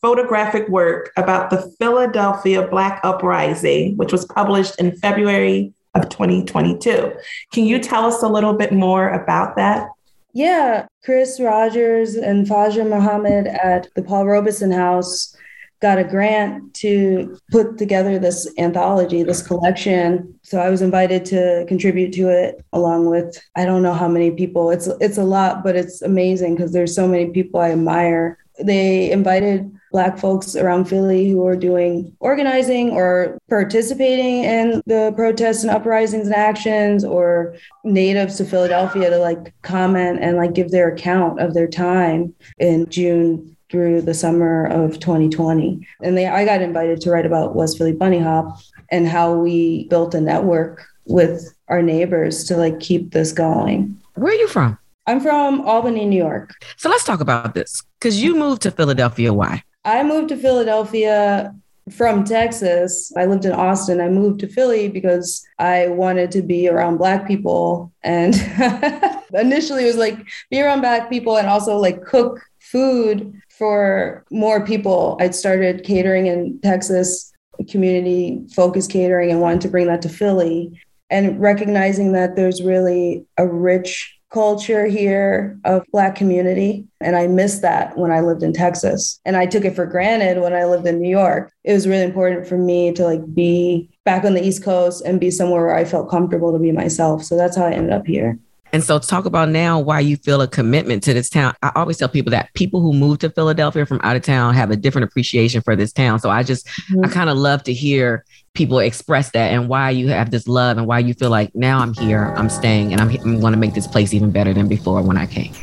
photographic 0.02 0.70
work 0.70 1.12
about 1.18 1.50
the 1.50 1.74
Philadelphia 1.78 2.66
Black 2.68 3.02
Uprising, 3.04 3.98
which 3.98 4.14
was 4.14 4.26
published 4.26 4.80
in 4.80 4.96
February 4.96 5.74
of 5.94 6.08
2022. 6.08 7.12
Can 7.52 7.66
you 7.66 7.80
tell 7.80 8.06
us 8.06 8.24
a 8.24 8.30
little 8.30 8.54
bit 8.54 8.72
more 8.72 9.10
about 9.10 9.58
that? 9.58 9.90
Yeah, 10.34 10.88
Chris 11.04 11.40
Rogers 11.40 12.16
and 12.16 12.48
Fajr 12.48 12.88
Muhammad 12.88 13.46
at 13.48 13.88
the 13.96 14.02
Paul 14.02 14.26
Robeson 14.26 14.72
House 14.72 15.36
got 15.84 16.00
a 16.00 16.04
grant 16.04 16.74
to 16.74 17.38
put 17.52 17.78
together 17.78 18.18
this 18.18 18.50
anthology, 18.58 19.22
this 19.22 19.46
collection. 19.46 20.34
So 20.42 20.60
I 20.60 20.70
was 20.70 20.82
invited 20.82 21.26
to 21.26 21.66
contribute 21.68 22.14
to 22.14 22.30
it 22.30 22.64
along 22.72 23.10
with 23.10 23.38
I 23.58 23.66
don't 23.66 23.84
know 23.84 23.94
how 23.94 24.08
many 24.08 24.32
people. 24.32 24.72
It's 24.72 24.88
it's 25.02 25.18
a 25.18 25.26
lot, 25.26 25.62
but 25.62 25.76
it's 25.76 26.02
amazing 26.02 26.56
because 26.56 26.72
there's 26.72 26.96
so 26.96 27.06
many 27.06 27.32
people 27.32 27.60
I 27.60 27.72
admire. 27.72 28.38
They 28.64 29.12
invited 29.12 29.70
Black 29.92 30.18
folks 30.18 30.56
around 30.56 30.86
Philly 30.86 31.30
who 31.30 31.46
are 31.46 31.58
doing 31.58 32.16
organizing 32.20 32.92
or 32.92 33.38
participating 33.50 34.44
in 34.46 34.82
the 34.86 35.12
protests 35.18 35.64
and 35.64 35.72
uprisings 35.72 36.28
and 36.28 36.36
actions, 36.36 37.04
or 37.04 37.56
natives 37.84 38.38
to 38.38 38.46
Philadelphia 38.46 39.10
to 39.10 39.18
like 39.18 39.54
comment 39.64 40.20
and 40.22 40.38
like 40.38 40.54
give 40.54 40.72
their 40.72 40.94
account 40.94 41.42
of 41.42 41.54
their 41.54 41.68
time 41.68 42.34
in 42.58 42.90
June 42.90 43.53
through 43.74 44.04
the 44.04 44.14
summer 44.14 44.68
of 44.68 45.00
2020. 45.00 45.86
And 46.04 46.16
they, 46.16 46.28
I 46.28 46.46
got 46.46 46.62
invited 46.62 47.02
to 47.02 47.10
write 47.10 47.26
about 47.26 47.56
West 47.56 47.76
Philly 47.76 47.92
Bunny 47.92 48.20
Hop 48.20 48.60
and 48.92 49.08
how 49.08 49.34
we 49.34 49.88
built 49.88 50.14
a 50.14 50.22
network 50.22 50.86
with 51.06 51.52
our 51.70 51.82
neighbors 51.82 52.44
to 52.44 52.56
like 52.56 52.80
keep 52.80 53.14
this 53.14 53.32
going. 53.32 54.00
Where 54.14 54.32
are 54.32 54.36
you 54.36 54.48
from? 54.48 54.78
I'm 55.08 55.20
from 55.20 55.62
Albany, 55.62 56.06
New 56.06 56.24
York. 56.24 56.52
So 56.78 56.88
let's 56.88 57.04
talk 57.04 57.20
about 57.20 57.56
this 57.56 57.82
because 58.00 58.22
you 58.22 58.36
moved 58.36 58.62
to 58.62 58.70
Philadelphia. 58.70 59.34
Why? 59.34 59.64
I 59.86 60.04
moved 60.04 60.30
to 60.30 60.38
Philadelphia 60.38 61.52
from 61.90 62.24
Texas. 62.24 63.12
I 63.18 63.26
lived 63.26 63.44
in 63.44 63.54
Austin. 63.54 64.00
I 64.00 64.10
moved 64.10 64.40
to 64.42 64.48
Philly 64.48 64.88
because 64.88 65.44
I 65.58 65.88
wanted 65.88 66.30
to 66.34 66.44
be 66.44 66.70
around 66.70 66.98
Black 66.98 67.28
people. 67.28 67.92
And 68.04 68.36
initially, 69.34 69.86
it 69.86 69.88
was 69.88 69.98
like 69.98 70.20
be 70.52 70.62
around 70.62 70.82
Black 70.82 71.10
people 71.10 71.38
and 71.38 71.48
also 71.48 71.78
like 71.78 72.06
cook 72.06 72.40
food 72.74 73.40
for 73.58 74.26
more 74.32 74.66
people. 74.66 75.16
I'd 75.22 75.36
started 75.36 75.84
catering 75.84 76.26
in 76.26 76.60
Texas, 76.62 77.32
community 77.70 78.42
focused 78.54 78.92
catering, 78.92 79.32
and 79.32 79.40
wanted 79.40 79.62
to 79.62 79.70
bring 79.70 79.88
that 79.88 80.02
to 80.02 80.10
Philly. 80.10 80.82
And 81.10 81.40
recognizing 81.40 82.14
that 82.14 82.36
there's 82.36 82.64
really 82.64 83.26
a 83.38 83.48
rich 83.48 84.18
culture 84.34 84.88
here 84.88 85.60
of 85.64 85.86
Black 85.92 86.16
community. 86.16 86.88
And 87.00 87.16
I 87.16 87.28
missed 87.28 87.62
that 87.62 87.96
when 87.96 88.12
I 88.12 88.22
lived 88.22 88.42
in 88.42 88.52
Texas. 88.52 89.20
And 89.24 89.38
I 89.38 89.46
took 89.46 89.64
it 89.64 89.76
for 89.76 89.86
granted 89.86 90.42
when 90.42 90.54
I 90.54 90.66
lived 90.66 90.88
in 90.88 91.00
New 91.00 91.10
York. 91.10 91.54
It 91.64 91.74
was 91.74 91.88
really 91.88 92.04
important 92.04 92.48
for 92.48 92.58
me 92.58 92.92
to 92.94 93.06
like 93.06 93.36
be 93.36 93.92
back 94.06 94.26
on 94.26 94.34
the 94.34 94.44
East 94.44 94.64
Coast 94.64 95.06
and 95.06 95.20
be 95.20 95.30
somewhere 95.30 95.68
where 95.68 95.76
I 95.76 95.86
felt 95.86 96.10
comfortable 96.10 96.52
to 96.52 96.58
be 96.58 96.72
myself. 96.72 97.24
So 97.24 97.38
that's 97.38 97.56
how 97.56 97.66
I 97.66 97.74
ended 97.74 97.94
up 97.94 98.08
here. 98.08 98.40
And 98.74 98.84
so, 98.84 98.98
talk 98.98 99.26
about 99.26 99.50
now 99.50 99.80
why 99.80 100.00
you 100.00 100.18
feel 100.18 100.42
a 100.42 100.48
commitment 100.48 101.04
to 101.04 101.14
this 101.14 101.30
town. 101.30 101.54
I 101.62 101.72
always 101.76 101.98
tell 101.98 102.10
people 102.10 102.32
that 102.32 102.52
people 102.56 102.82
who 102.82 102.92
move 102.92 103.20
to 103.20 103.30
Philadelphia 103.30 103.86
from 103.86 104.02
out 104.02 104.16
of 104.16 104.24
town 104.24 104.56
have 104.56 104.72
a 104.72 104.76
different 104.76 105.06
appreciation 105.06 105.62
for 105.62 105.76
this 105.76 105.94
town. 105.94 106.18
So, 106.20 106.32
I 106.32 106.42
just, 106.42 106.66
mm-hmm. 106.66 107.06
I 107.06 107.08
kind 107.08 107.30
of 107.30 107.38
love 107.38 107.64
to 107.66 107.74
hear 107.74 108.26
people 108.56 108.80
express 108.80 109.30
that 109.32 109.52
and 109.52 109.70
why 109.70 109.92
you 109.92 110.08
have 110.10 110.32
this 110.32 110.48
love 110.48 110.80
and 110.80 110.88
why 110.88 110.98
you 110.98 111.14
feel 111.14 111.30
like 111.30 111.54
now 111.54 111.80
I'm 111.80 111.94
here, 111.94 112.34
I'm 112.36 112.50
staying, 112.50 112.92
and 112.94 113.00
I'm, 113.00 113.10
I'm 113.10 113.40
going 113.40 113.54
to 113.54 113.60
make 113.60 113.76
this 113.76 113.86
place 113.86 114.12
even 114.12 114.32
better 114.32 114.56
than 114.56 114.68
before 114.68 115.04
when 115.04 115.18
I 115.18 115.28
came. 115.28 115.54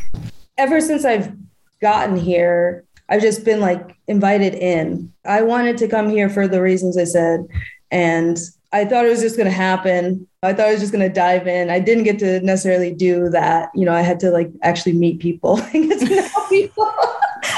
Ever 0.57 0.81
since 0.81 1.05
I've 1.05 1.33
gotten 1.81 2.17
here, 2.17 2.85
I've 3.09 3.23
just 3.23 3.45
been 3.45 3.59
like 3.59 3.97
invited 4.07 4.55
in. 4.55 5.12
I 5.25 5.43
wanted 5.43 5.79
to 5.79 5.88
come 5.88 6.11
here 6.11 6.29
for 6.29 6.47
the 6.47 6.62
reasons 6.62 6.97
I 6.97 7.05
said. 7.05 7.40
And 7.90 8.38
I 8.72 8.84
thought 8.84 9.04
it 9.04 9.08
was 9.08 9.20
just 9.20 9.36
going 9.36 9.48
to 9.48 9.52
happen. 9.52 10.28
I 10.42 10.52
thought 10.52 10.68
I 10.68 10.72
was 10.72 10.80
just 10.80 10.92
going 10.92 11.06
to 11.06 11.12
dive 11.12 11.48
in. 11.48 11.70
I 11.70 11.80
didn't 11.80 12.04
get 12.04 12.18
to 12.20 12.40
necessarily 12.40 12.94
do 12.94 13.28
that. 13.30 13.70
You 13.74 13.84
know, 13.84 13.92
I 13.92 14.02
had 14.02 14.20
to 14.20 14.30
like 14.30 14.50
actually 14.62 14.92
meet 14.92 15.18
people 15.18 15.58
and 15.74 15.88
get 15.88 15.98
to 16.00 16.16
know 16.16 16.28
people. 16.48 16.92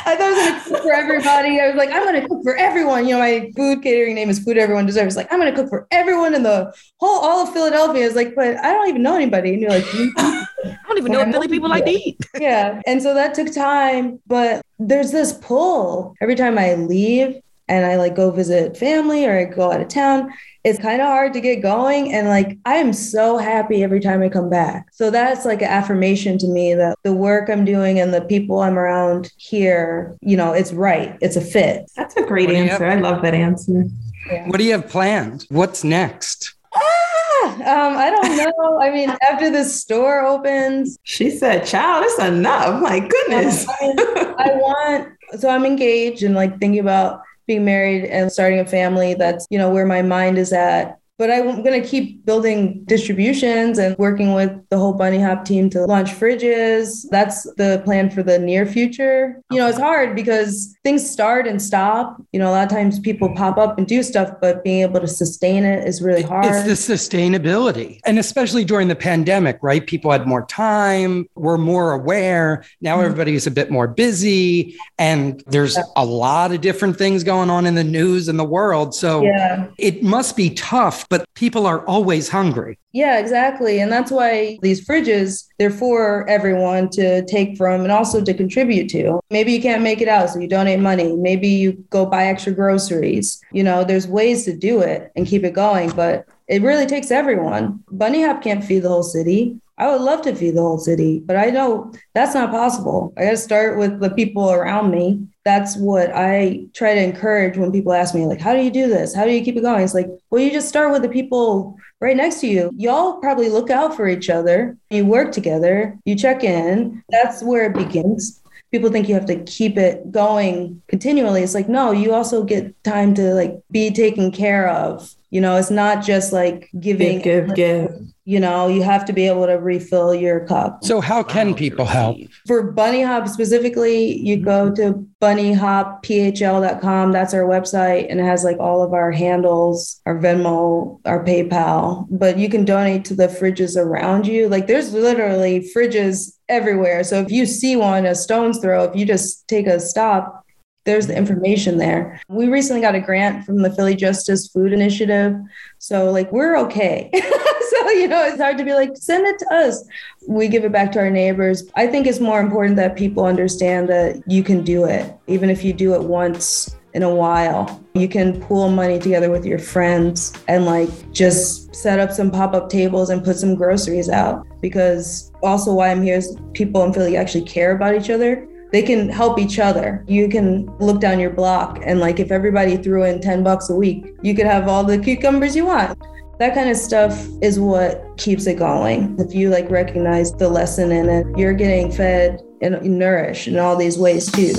I 0.04 0.16
thought 0.16 0.21
I 0.21 0.31
was 0.31 0.38
going 0.38 0.54
to 0.54 0.69
cook 0.69 0.83
for 0.83 0.92
everybody. 0.92 1.61
I 1.61 1.69
was 1.69 1.76
like, 1.76 1.90
I'm 1.90 2.02
going 2.04 2.21
to 2.21 2.28
cook 2.28 2.42
for 2.42 2.57
everyone. 2.57 3.07
You 3.07 3.14
know, 3.14 3.21
my 3.21 3.52
food 3.57 3.83
catering 3.83 4.14
name 4.14 4.31
is 4.31 4.38
Food 4.38 4.59
Everyone 4.59 4.87
Deserves. 4.87 5.16
Like, 5.16 5.33
I'm 5.33 5.38
going 5.38 5.52
to 5.52 5.61
cook 5.61 5.69
for 5.69 5.87
everyone 5.90 6.35
in 6.35 6.42
the 6.42 6.73
whole 6.99 7.21
all 7.21 7.47
of 7.47 7.52
Philadelphia. 7.52 8.04
I 8.04 8.07
was 8.07 8.16
like, 8.16 8.35
but 8.35 8.57
I 8.57 8.73
don't 8.73 8.88
even 8.88 9.02
know 9.02 9.14
anybody. 9.14 9.52
And 9.52 9.61
you're 9.61 9.71
like, 9.71 9.85
I 9.95 10.47
don't 10.88 10.99
even 10.99 11.12
know 11.12 11.31
Philly 11.31 11.49
people 11.49 11.69
like 11.69 11.85
to 11.85 11.90
eat. 11.90 12.19
yeah. 12.38 12.81
And 12.87 13.02
so 13.02 13.14
that 13.14 13.35
took 13.35 13.52
time, 13.52 14.21
but 14.26 14.62
there's 14.78 15.11
this 15.12 15.33
pull 15.33 16.14
every 16.21 16.37
time 16.37 16.59
I 16.59 16.75
leave 16.75 17.40
and 17.69 17.87
I 17.87 17.97
like 17.97 18.14
go 18.14 18.31
visit 18.31 18.76
family 18.76 19.26
or 19.26 19.38
I 19.38 19.45
go 19.45 19.73
out 19.73 19.81
of 19.81 19.88
town 19.88 20.33
it's 20.64 20.78
kind 20.78 21.00
of 21.00 21.09
hard 21.09 21.33
to 21.33 21.40
get 21.40 21.57
going. 21.57 22.12
And 22.12 22.28
like, 22.28 22.59
I 22.64 22.75
am 22.75 22.92
so 22.92 23.37
happy 23.37 23.83
every 23.83 24.00
time 24.00 24.23
I 24.23 24.28
come 24.28 24.49
back. 24.49 24.88
So 24.92 25.11
that's 25.11 25.45
like 25.45 25.61
an 25.61 25.69
affirmation 25.69 26.38
to 26.38 26.47
me 26.47 26.75
that 26.75 26.99
the 27.02 27.12
work 27.12 27.49
I'm 27.49 27.64
doing 27.64 27.99
and 27.99 28.14
the 28.14 28.21
people 28.21 28.61
I'm 28.61 28.78
around 28.78 29.33
here, 29.37 30.16
you 30.21 30.37
know, 30.37 30.52
it's 30.52 30.73
right. 30.73 31.16
It's 31.21 31.37
a 31.37 31.40
fit. 31.40 31.90
That's 31.97 32.16
a 32.16 32.23
great 32.23 32.50
answer. 32.50 32.87
I 32.87 32.97
love 32.97 33.23
that 33.23 33.35
answer. 33.35 33.85
Yeah. 34.31 34.49
What 34.49 34.59
do 34.59 34.64
you 34.64 34.73
have 34.73 34.88
planned? 34.88 35.47
What's 35.49 35.83
next? 35.83 36.54
Ah, 36.75 37.54
um, 37.54 37.97
I 37.97 38.11
don't 38.11 38.37
know. 38.37 38.81
I 38.81 38.90
mean, 38.90 39.11
after 39.28 39.50
the 39.50 39.64
store 39.64 40.25
opens, 40.25 40.99
she 41.02 41.28
said, 41.28 41.66
"Child, 41.66 42.04
it's 42.07 42.19
enough." 42.23 42.81
My 42.81 43.00
goodness. 43.00 43.66
I, 43.69 43.87
mean, 43.87 43.97
I 44.38 44.49
want. 44.54 45.09
So 45.38 45.50
I'm 45.50 45.66
engaged 45.66 46.23
and 46.23 46.35
like 46.35 46.59
thinking 46.61 46.81
about 46.81 47.21
being 47.53 47.65
married 47.65 48.05
and 48.07 48.33
starting 48.33 48.61
a 48.61 48.65
family. 48.65 49.15
That's, 49.15 49.47
you 49.51 49.59
know, 49.59 49.71
where 49.71 49.85
my 49.85 50.01
mind 50.03 50.39
is 50.39 50.53
at. 50.53 50.99
But 51.19 51.31
I'm 51.31 51.62
going 51.62 51.81
to 51.81 51.87
keep 51.87 52.25
building 52.25 52.83
distributions 52.85 53.78
and 53.78 53.97
working 53.99 54.33
with 54.35 54.50
the 54.71 54.78
whole 54.78 54.95
Bunny 54.95 55.21
Hop 55.21 55.45
team 55.45 55.71
to 55.71 55.85
launch 55.85 56.11
fridges. 56.11 57.07
That's 57.11 57.45
the 57.54 57.81
plan 57.85 58.11
for 58.11 58.23
the 58.23 58.38
near 58.38 58.66
future. 58.66 59.40
You 59.50 59.59
know, 59.59 59.69
it's 59.69 59.78
hard 59.78 60.16
because 60.16 60.75
things 60.83 61.09
start 61.09 61.47
and 61.47 61.61
stop. 61.61 62.21
You 62.33 62.40
know, 62.40 62.49
a 62.49 62.52
lot 62.52 62.64
of 62.64 62.71
times 62.71 62.99
people 62.99 63.33
pop 63.35 63.59
up 63.59 63.78
and 63.78 63.87
do 63.87 64.02
stuff, 64.02 64.33
but 64.40 64.64
being 64.64 64.83
able 64.83 65.00
to 65.00 65.07
sustain 65.07 65.64
it 65.64 65.87
is 65.87 66.02
really 66.02 66.23
hard. 66.23 66.47
It's 66.47 66.87
the 66.87 66.95
sustainability. 66.95 68.00
And 68.04 68.19
especially 68.19 68.64
during 68.64 68.88
the 68.88 68.97
pandemic, 68.97 69.59
right? 69.62 69.87
People 69.87 70.11
had 70.11 70.26
more 70.26 70.47
time, 70.47 71.28
were 71.35 71.59
more 71.59 71.92
aware. 71.92 72.64
Now 72.81 72.97
mm-hmm. 72.97 73.04
everybody 73.04 73.35
is 73.35 73.47
a 73.47 73.50
bit 73.50 73.71
more 73.71 73.87
busy 73.87 74.76
and 74.99 75.42
there's 75.47 75.78
a 75.97 76.04
lot 76.04 76.52
of 76.52 76.61
different 76.62 76.97
things 76.97 77.23
going 77.23 77.50
on 77.50 77.66
in 77.66 77.75
the 77.75 77.85
news 77.85 78.28
and 78.28 78.38
the 78.38 78.45
world. 78.45 78.95
So 78.95 79.23
yeah. 79.23 79.69
it 79.78 80.02
must 80.02 80.37
be 80.37 80.50
tough 80.50 81.02
but 81.09 81.27
people 81.35 81.67
are 81.67 81.85
always 81.87 82.29
hungry. 82.29 82.79
Yeah, 82.93 83.19
exactly. 83.19 83.81
And 83.81 83.91
that's 83.91 84.11
why 84.11 84.59
these 84.63 84.87
fridges, 84.87 85.47
they're 85.59 85.71
for 85.71 86.29
everyone 86.29 86.91
to 86.91 87.25
take 87.27 87.57
from 87.57 87.83
and 87.83 87.93
also 87.93 88.23
to 88.23 88.35
contribute 88.35 88.89
to. 88.91 89.21
Maybe 89.31 89.53
you 89.53 89.63
can't 89.63 89.83
make 89.83 90.01
it 90.01 90.09
out, 90.09 90.31
so 90.31 90.39
you 90.39 90.49
donate 90.49 90.81
money. 90.81 91.17
Maybe 91.17 91.49
you 91.49 91.73
go 91.91 92.05
buy 92.07 92.27
extra 92.27 92.53
groceries. 92.53 93.41
You 93.53 93.63
know, 93.63 93.85
there's 93.85 94.07
ways 94.07 94.45
to 94.45 94.57
do 94.57 94.81
it 94.81 95.11
and 95.17 95.27
keep 95.27 95.45
it 95.45 95.55
going, 95.55 95.91
but 95.91 96.27
it 96.49 96.63
really 96.63 96.87
takes 96.87 97.11
everyone. 97.11 97.83
Bunny 97.91 98.23
Hop 98.25 98.43
can't 98.43 98.65
feed 98.65 98.81
the 98.81 98.89
whole 98.89 99.03
city. 99.03 99.59
I 99.79 99.91
would 99.91 100.03
love 100.03 100.23
to 100.23 100.35
feed 100.35 100.55
the 100.55 100.61
whole 100.61 100.79
city, 100.79 101.21
but 101.25 101.37
I 101.37 101.47
know 101.47 101.93
that's 102.15 102.35
not 102.35 102.51
possible. 102.51 103.15
I 103.17 103.25
got 103.25 103.31
to 103.31 103.37
start 103.37 103.79
with 103.79 104.01
the 104.01 104.11
people 104.11 104.51
around 104.51 104.91
me 104.91 105.27
that's 105.45 105.77
what 105.77 106.11
I 106.15 106.67
try 106.73 106.95
to 106.95 107.03
encourage 107.03 107.57
when 107.57 107.73
people 107.73 107.93
ask 107.93 108.15
me, 108.15 108.27
like, 108.27 108.41
how 108.41 108.55
do 108.55 108.63
you 108.63 108.71
do 108.71 108.89
this? 108.89 109.15
How 109.15 109.25
do 109.25 109.33
you 109.33 109.45
keep 109.45 109.57
it 109.57 109.63
going? 109.63 109.83
It's 109.83 109.95
like, 109.95 110.09
well, 110.31 110.41
you 110.41 110.51
just 110.51 110.69
start 110.69 110.93
with 110.93 111.03
the 111.03 111.09
people 111.09 111.77
right 112.01 112.17
next 112.17 112.41
to 112.41 112.47
you. 112.47 112.71
Y'all 112.77 113.21
probably 113.21 113.49
look 113.49 113.71
out 113.71 113.97
for 113.97 114.09
each 114.09 114.31
other. 114.31 114.77
You 114.91 115.07
work 115.07 115.33
together, 115.33 115.99
you 116.05 116.15
check 116.15 116.45
in. 116.45 117.03
That's 117.11 117.43
where 117.43 117.67
it 117.67 117.75
begins. 117.75 118.41
People 118.71 118.91
think 118.91 119.09
you 119.09 119.15
have 119.15 119.27
to 119.27 119.43
keep 119.45 119.77
it 119.77 120.11
going 120.11 120.81
continually. 120.89 121.43
It's 121.43 121.55
like, 121.55 121.69
no, 121.69 121.93
you 121.93 122.15
also 122.15 122.43
get 122.43 122.83
time 122.85 123.13
to 123.15 123.35
like 123.35 123.61
be 123.71 123.91
taken 123.91 124.31
care 124.31 124.69
of. 124.69 125.15
You 125.33 125.41
know, 125.41 125.57
it's 125.57 125.71
not 125.71 126.05
just 126.05 126.31
like 126.31 126.69
giving, 126.79 127.21
give, 127.21 127.55
give. 127.55 127.57
give. 127.57 128.09
You 128.25 128.39
know 128.39 128.69
you 128.69 128.85
have 128.85 129.05
to 129.07 129.12
be 129.12 129.27
able 129.27 129.47
to 129.47 129.55
refill 129.55 130.15
your 130.15 130.47
cup. 130.47 130.85
So 130.85 131.01
how 131.01 131.25
can 131.25 131.55
people 131.55 131.87
help? 131.87 132.19
for 132.47 132.62
bunny 132.71 133.03
hop 133.03 133.27
specifically 133.29 134.17
you 134.19 134.37
go 134.37 134.71
mm-hmm. 134.71 134.75
to 134.75 135.07
bunnyhopphl.com 135.21 137.12
that's 137.12 137.35
our 137.35 137.43
website 137.43 138.07
and 138.11 138.21
it 138.21 138.25
has 138.25 138.45
like 138.45 138.59
all 138.59 138.83
of 138.83 138.93
our 138.93 139.11
handles 139.11 140.01
our 140.07 140.19
venmo 140.19 141.01
our 141.05 141.25
paypal 141.25 142.07
but 142.11 142.39
you 142.39 142.49
can 142.49 142.65
donate 142.65 143.05
to 143.05 143.15
the 143.15 143.27
fridges 143.27 143.77
around 143.77 144.27
you. 144.27 144.49
Like 144.49 144.67
there's 144.67 144.93
literally 144.93 145.69
fridges 145.75 146.37
everywhere. 146.49 147.03
So 147.03 147.21
if 147.21 147.31
you 147.31 147.47
see 147.47 147.75
one 147.75 148.07
a 148.07 148.15
stone's 148.15 148.59
throw 148.59 148.85
if 148.85 148.95
you 148.95 149.05
just 149.05 149.49
take 149.49 149.67
a 149.67 149.81
stop 149.81 150.42
there's 150.85 151.07
the 151.07 151.17
information 151.17 151.79
there. 151.79 152.21
We 152.29 152.49
recently 152.49 152.83
got 152.83 152.95
a 152.95 153.01
grant 153.01 153.45
from 153.45 153.62
the 153.62 153.71
Philly 153.71 153.95
Justice 153.95 154.49
Food 154.49 154.73
Initiative. 154.73 155.37
So, 155.79 156.11
like, 156.11 156.33
we're 156.33 156.57
okay. 156.59 157.11
so, 157.15 157.91
you 157.91 158.09
know, 158.09 158.25
it's 158.25 158.41
hard 158.41 158.59
to 158.59 158.65
be 158.65 158.75
like, 158.75 158.91
send 158.97 159.27
it 159.27 159.39
to 159.39 159.55
us. 159.55 159.87
We 160.27 160.49
give 160.49 160.65
it 160.65 160.73
back 160.73 160.93
to 160.93 160.99
our 160.99 161.11
neighbors. 161.11 161.65
I 161.77 161.87
think 161.87 162.07
it's 162.07 162.21
more 162.21 162.41
important 162.41 162.77
that 162.77 162.97
people 162.97 163.25
understand 163.25 163.89
that 163.91 164.23
you 164.27 164.43
can 164.43 164.62
do 164.62 164.85
it, 164.85 165.15
even 165.27 165.51
if 165.51 165.62
you 165.62 165.73
do 165.73 165.95
it 165.95 166.03
once 166.03 166.77
in 166.95 167.03
a 167.03 167.15
while. 167.15 167.81
You 167.95 168.09
can 168.09 168.41
pool 168.43 168.69
money 168.69 168.99
together 168.99 169.31
with 169.31 169.47
your 169.47 169.59
friends 169.59 170.33
and 170.49 170.67
like 170.67 170.91
just 171.12 171.75
set 171.75 171.99
up 171.99 172.11
some 172.11 172.31
pop 172.31 172.55
up 172.55 172.69
tables 172.69 173.11
and 173.11 173.25
put 173.25 173.37
some 173.37 173.55
groceries 173.55 174.09
out. 174.09 174.47
Because 174.61 175.33
also, 175.43 175.75
why 175.75 175.91
I'm 175.91 176.03
here 176.03 176.17
is 176.17 176.37
people 176.53 176.83
in 176.85 176.93
Philly 176.93 177.17
actually 177.17 177.45
care 177.45 177.75
about 177.75 177.95
each 177.95 178.11
other 178.11 178.49
they 178.73 178.83
can 178.83 179.11
help 179.11 179.38
each 179.38 179.59
other. 179.59 180.02
You 180.09 180.29
can 180.29 180.67
look 180.79 181.00
down 181.00 181.21
your 181.21 181.31
block 181.31 181.81
and 181.85 182.00
like 182.00 182.19
if 182.19 182.33
everybody 182.33 182.79
threw 182.79 183.05
in 183.05 183.21
10 183.21 183.45
bucks 183.45 183.69
a 183.69 183.75
week, 183.75 184.07
you 184.23 184.35
could 184.35 184.47
have 184.47 184.67
all 184.67 184.83
the 184.83 184.99
cucumbers 184.99 185.55
you 185.55 185.67
want. 185.67 185.99
That 186.38 186.55
kind 186.55 186.71
of 186.71 186.76
stuff 186.76 187.26
is 187.43 187.61
what 187.61 188.02
keeps 188.17 188.47
it 188.47 188.55
going. 188.55 189.14
If 189.21 189.35
you 189.35 189.50
like 189.50 189.71
recognize 189.71 190.33
the 190.33 190.49
lesson 190.49 190.91
in 190.91 191.09
it, 191.09 191.26
you're 191.38 191.52
getting 191.52 191.93
fed 191.93 192.41
and 192.62 192.83
nourished 192.83 193.47
in 193.47 193.59
all 193.59 193.76
these 193.76 193.99
ways 193.99 194.33
too. 194.33 194.55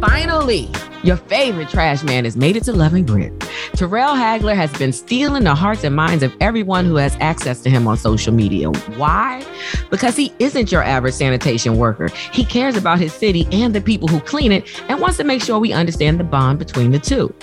Finally, 0.00 0.70
your 1.04 1.16
favorite 1.16 1.68
trash 1.68 2.02
man 2.02 2.24
has 2.24 2.36
made 2.36 2.56
it 2.56 2.64
to 2.64 2.72
Love 2.72 2.94
and 2.94 3.06
Grit. 3.06 3.32
Terrell 3.74 4.14
Haigler 4.14 4.54
has 4.54 4.70
been 4.74 4.92
stealing 4.92 5.44
the 5.44 5.54
hearts 5.54 5.82
and 5.82 5.96
minds 5.96 6.22
of 6.22 6.34
everyone 6.40 6.84
who 6.84 6.96
has 6.96 7.16
access 7.20 7.62
to 7.62 7.70
him 7.70 7.88
on 7.88 7.96
social 7.96 8.32
media. 8.32 8.68
Why? 8.96 9.44
Because 9.90 10.14
he 10.14 10.32
isn't 10.38 10.70
your 10.70 10.82
average 10.82 11.14
sanitation 11.14 11.78
worker. 11.78 12.08
He 12.32 12.44
cares 12.44 12.76
about 12.76 12.98
his 12.98 13.12
city 13.12 13.46
and 13.50 13.74
the 13.74 13.80
people 13.80 14.08
who 14.08 14.20
clean 14.20 14.52
it 14.52 14.68
and 14.90 15.00
wants 15.00 15.16
to 15.16 15.24
make 15.24 15.42
sure 15.42 15.58
we 15.58 15.72
understand 15.72 16.20
the 16.20 16.24
bond 16.24 16.58
between 16.58 16.90
the 16.90 16.98
two. 16.98 17.34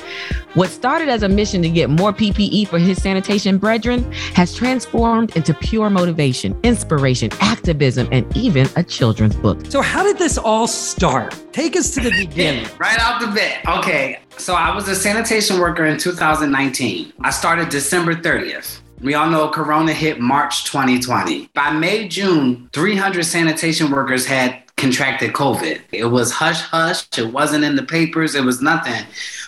What 0.54 0.70
started 0.70 1.10
as 1.10 1.24
a 1.24 1.30
mission 1.30 1.62
to 1.64 1.70
get 1.70 1.90
more 1.90 2.14
PPE 2.14 2.68
for 2.68 2.80
his 2.80 3.02
sanitation 3.02 3.58
brethren 3.58 4.12
has 4.34 4.56
transformed 4.56 5.36
into 5.36 5.54
pure 5.54 5.90
motivation, 5.90 6.60
inspiration, 6.64 7.32
activism, 7.40 8.08
and 8.12 8.26
even 8.38 8.68
a 8.76 8.84
children's 8.84 9.36
book. 9.36 9.66
So, 9.70 9.82
how 9.82 10.04
did 10.04 10.18
this 10.18 10.38
all 10.38 10.68
start? 10.68 11.36
Take 11.54 11.76
us 11.76 11.94
to 11.96 12.02
the 12.02 12.12
beginning. 12.12 12.68
right 12.80 13.00
off 13.00 13.22
the 13.22 13.28
bat. 13.28 13.64
Okay. 13.80 14.20
So, 14.40 14.56
I 14.56 14.74
was 14.74 14.88
a 14.88 14.96
sanitation 14.96 15.60
worker 15.60 15.86
in 15.86 15.98
2019. 15.98 17.12
I 17.20 17.30
started 17.30 17.68
December 17.68 18.16
30th. 18.16 18.80
We 19.02 19.14
all 19.14 19.30
know 19.30 19.50
Corona 19.50 19.92
hit 19.92 20.22
March 20.22 20.64
2020. 20.64 21.50
By 21.54 21.72
May, 21.72 22.08
June, 22.08 22.70
300 22.72 23.24
sanitation 23.24 23.92
workers 23.92 24.26
had 24.26 24.64
contracted 24.78 25.34
COVID. 25.34 25.82
It 25.92 26.06
was 26.06 26.32
hush 26.32 26.62
hush. 26.62 27.06
It 27.18 27.34
wasn't 27.34 27.66
in 27.66 27.76
the 27.76 27.84
papers. 27.84 28.34
It 28.34 28.46
was 28.46 28.62
nothing. 28.62 29.06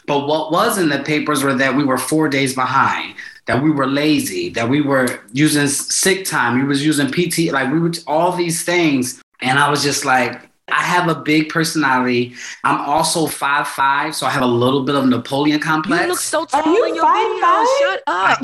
But 0.08 0.28
what 0.28 0.52
was 0.52 0.78
in 0.78 0.90
the 0.90 1.00
papers 1.00 1.42
were 1.42 1.54
that 1.54 1.74
we 1.74 1.86
were 1.86 1.98
four 1.98 2.28
days 2.28 2.54
behind, 2.54 3.16
that 3.46 3.64
we 3.64 3.72
were 3.72 3.88
lazy, 3.88 4.50
that 4.50 4.68
we 4.68 4.82
were 4.82 5.22
using 5.32 5.68
sick 5.68 6.26
time, 6.26 6.60
we 6.60 6.66
was 6.66 6.86
using 6.86 7.10
PT, 7.10 7.54
like 7.54 7.72
we 7.72 7.80
were 7.80 7.94
all 8.08 8.34
these 8.34 8.64
things. 8.64 9.22
And 9.40 9.58
I 9.58 9.70
was 9.70 9.84
just 9.84 10.04
like, 10.04 10.51
I 10.72 10.84
have 10.84 11.08
a 11.08 11.16
big 11.16 11.50
personality. 11.50 12.34
I'm 12.64 12.82
also 12.82 13.28
five 13.28 13.68
five, 13.68 14.16
so 14.16 14.26
I 14.26 14.30
have 14.30 14.44
a 14.44 14.48
little 14.48 14.84
bit 14.84 14.96
of 14.96 15.06
Napoleon 15.08 15.60
complex. 15.60 16.02
You 16.04 16.10
look 16.10 16.20
so 16.20 16.46
tall 16.46 16.62
are 16.62 16.74
you 16.74 16.86
in 16.86 16.96
your 16.96 17.04
five, 17.04 17.28
video. 17.28 17.42
Five? 17.42 17.68
Shut 17.80 18.04
up. 18.08 18.40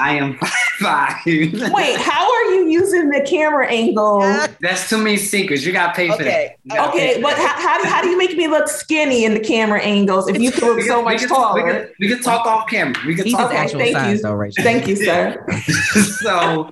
I 0.00 0.16
am, 0.18 0.38
five 0.38 0.72
five. 0.82 1.24
Wait, 1.24 1.96
how 1.98 2.30
are 2.30 2.44
you 2.54 2.68
using 2.68 3.08
the 3.10 3.20
camera 3.22 3.66
angle? 3.68 4.20
That's 4.60 4.88
too 4.88 4.98
many 4.98 5.16
secrets. 5.16 5.64
You 5.64 5.72
got 5.72 5.88
to 5.88 5.92
pay 5.94 6.08
for 6.08 6.14
okay. 6.14 6.56
that. 6.66 6.88
Okay, 6.88 7.20
but 7.22 7.36
how, 7.36 7.54
how, 7.60 7.84
how, 7.84 8.02
do 8.02 8.08
you 8.08 8.18
make 8.18 8.36
me 8.36 8.48
look 8.48 8.68
skinny 8.68 9.24
in 9.24 9.34
the 9.34 9.40
camera 9.40 9.80
angles 9.80 10.28
if 10.28 10.40
you 10.40 10.50
can 10.50 10.68
look 10.68 10.82
so 10.82 11.02
much 11.02 11.14
we 11.14 11.18
can, 11.20 11.28
taller? 11.28 11.64
We 11.64 11.70
can, 11.70 11.88
we 12.00 12.08
can, 12.08 12.22
talk 12.22 12.46
off 12.46 12.68
camera. 12.68 13.00
We 13.06 13.14
can 13.14 13.24
He's 13.24 13.34
talk. 13.34 13.50
Okay, 13.50 13.56
actual 13.56 13.80
thank 13.80 13.96
size, 13.96 14.16
you. 14.16 14.22
though, 14.22 14.34
Rachel. 14.34 14.64
Thank 14.64 14.88
you, 14.88 14.96
sir. 14.96 15.44
so, 16.20 16.70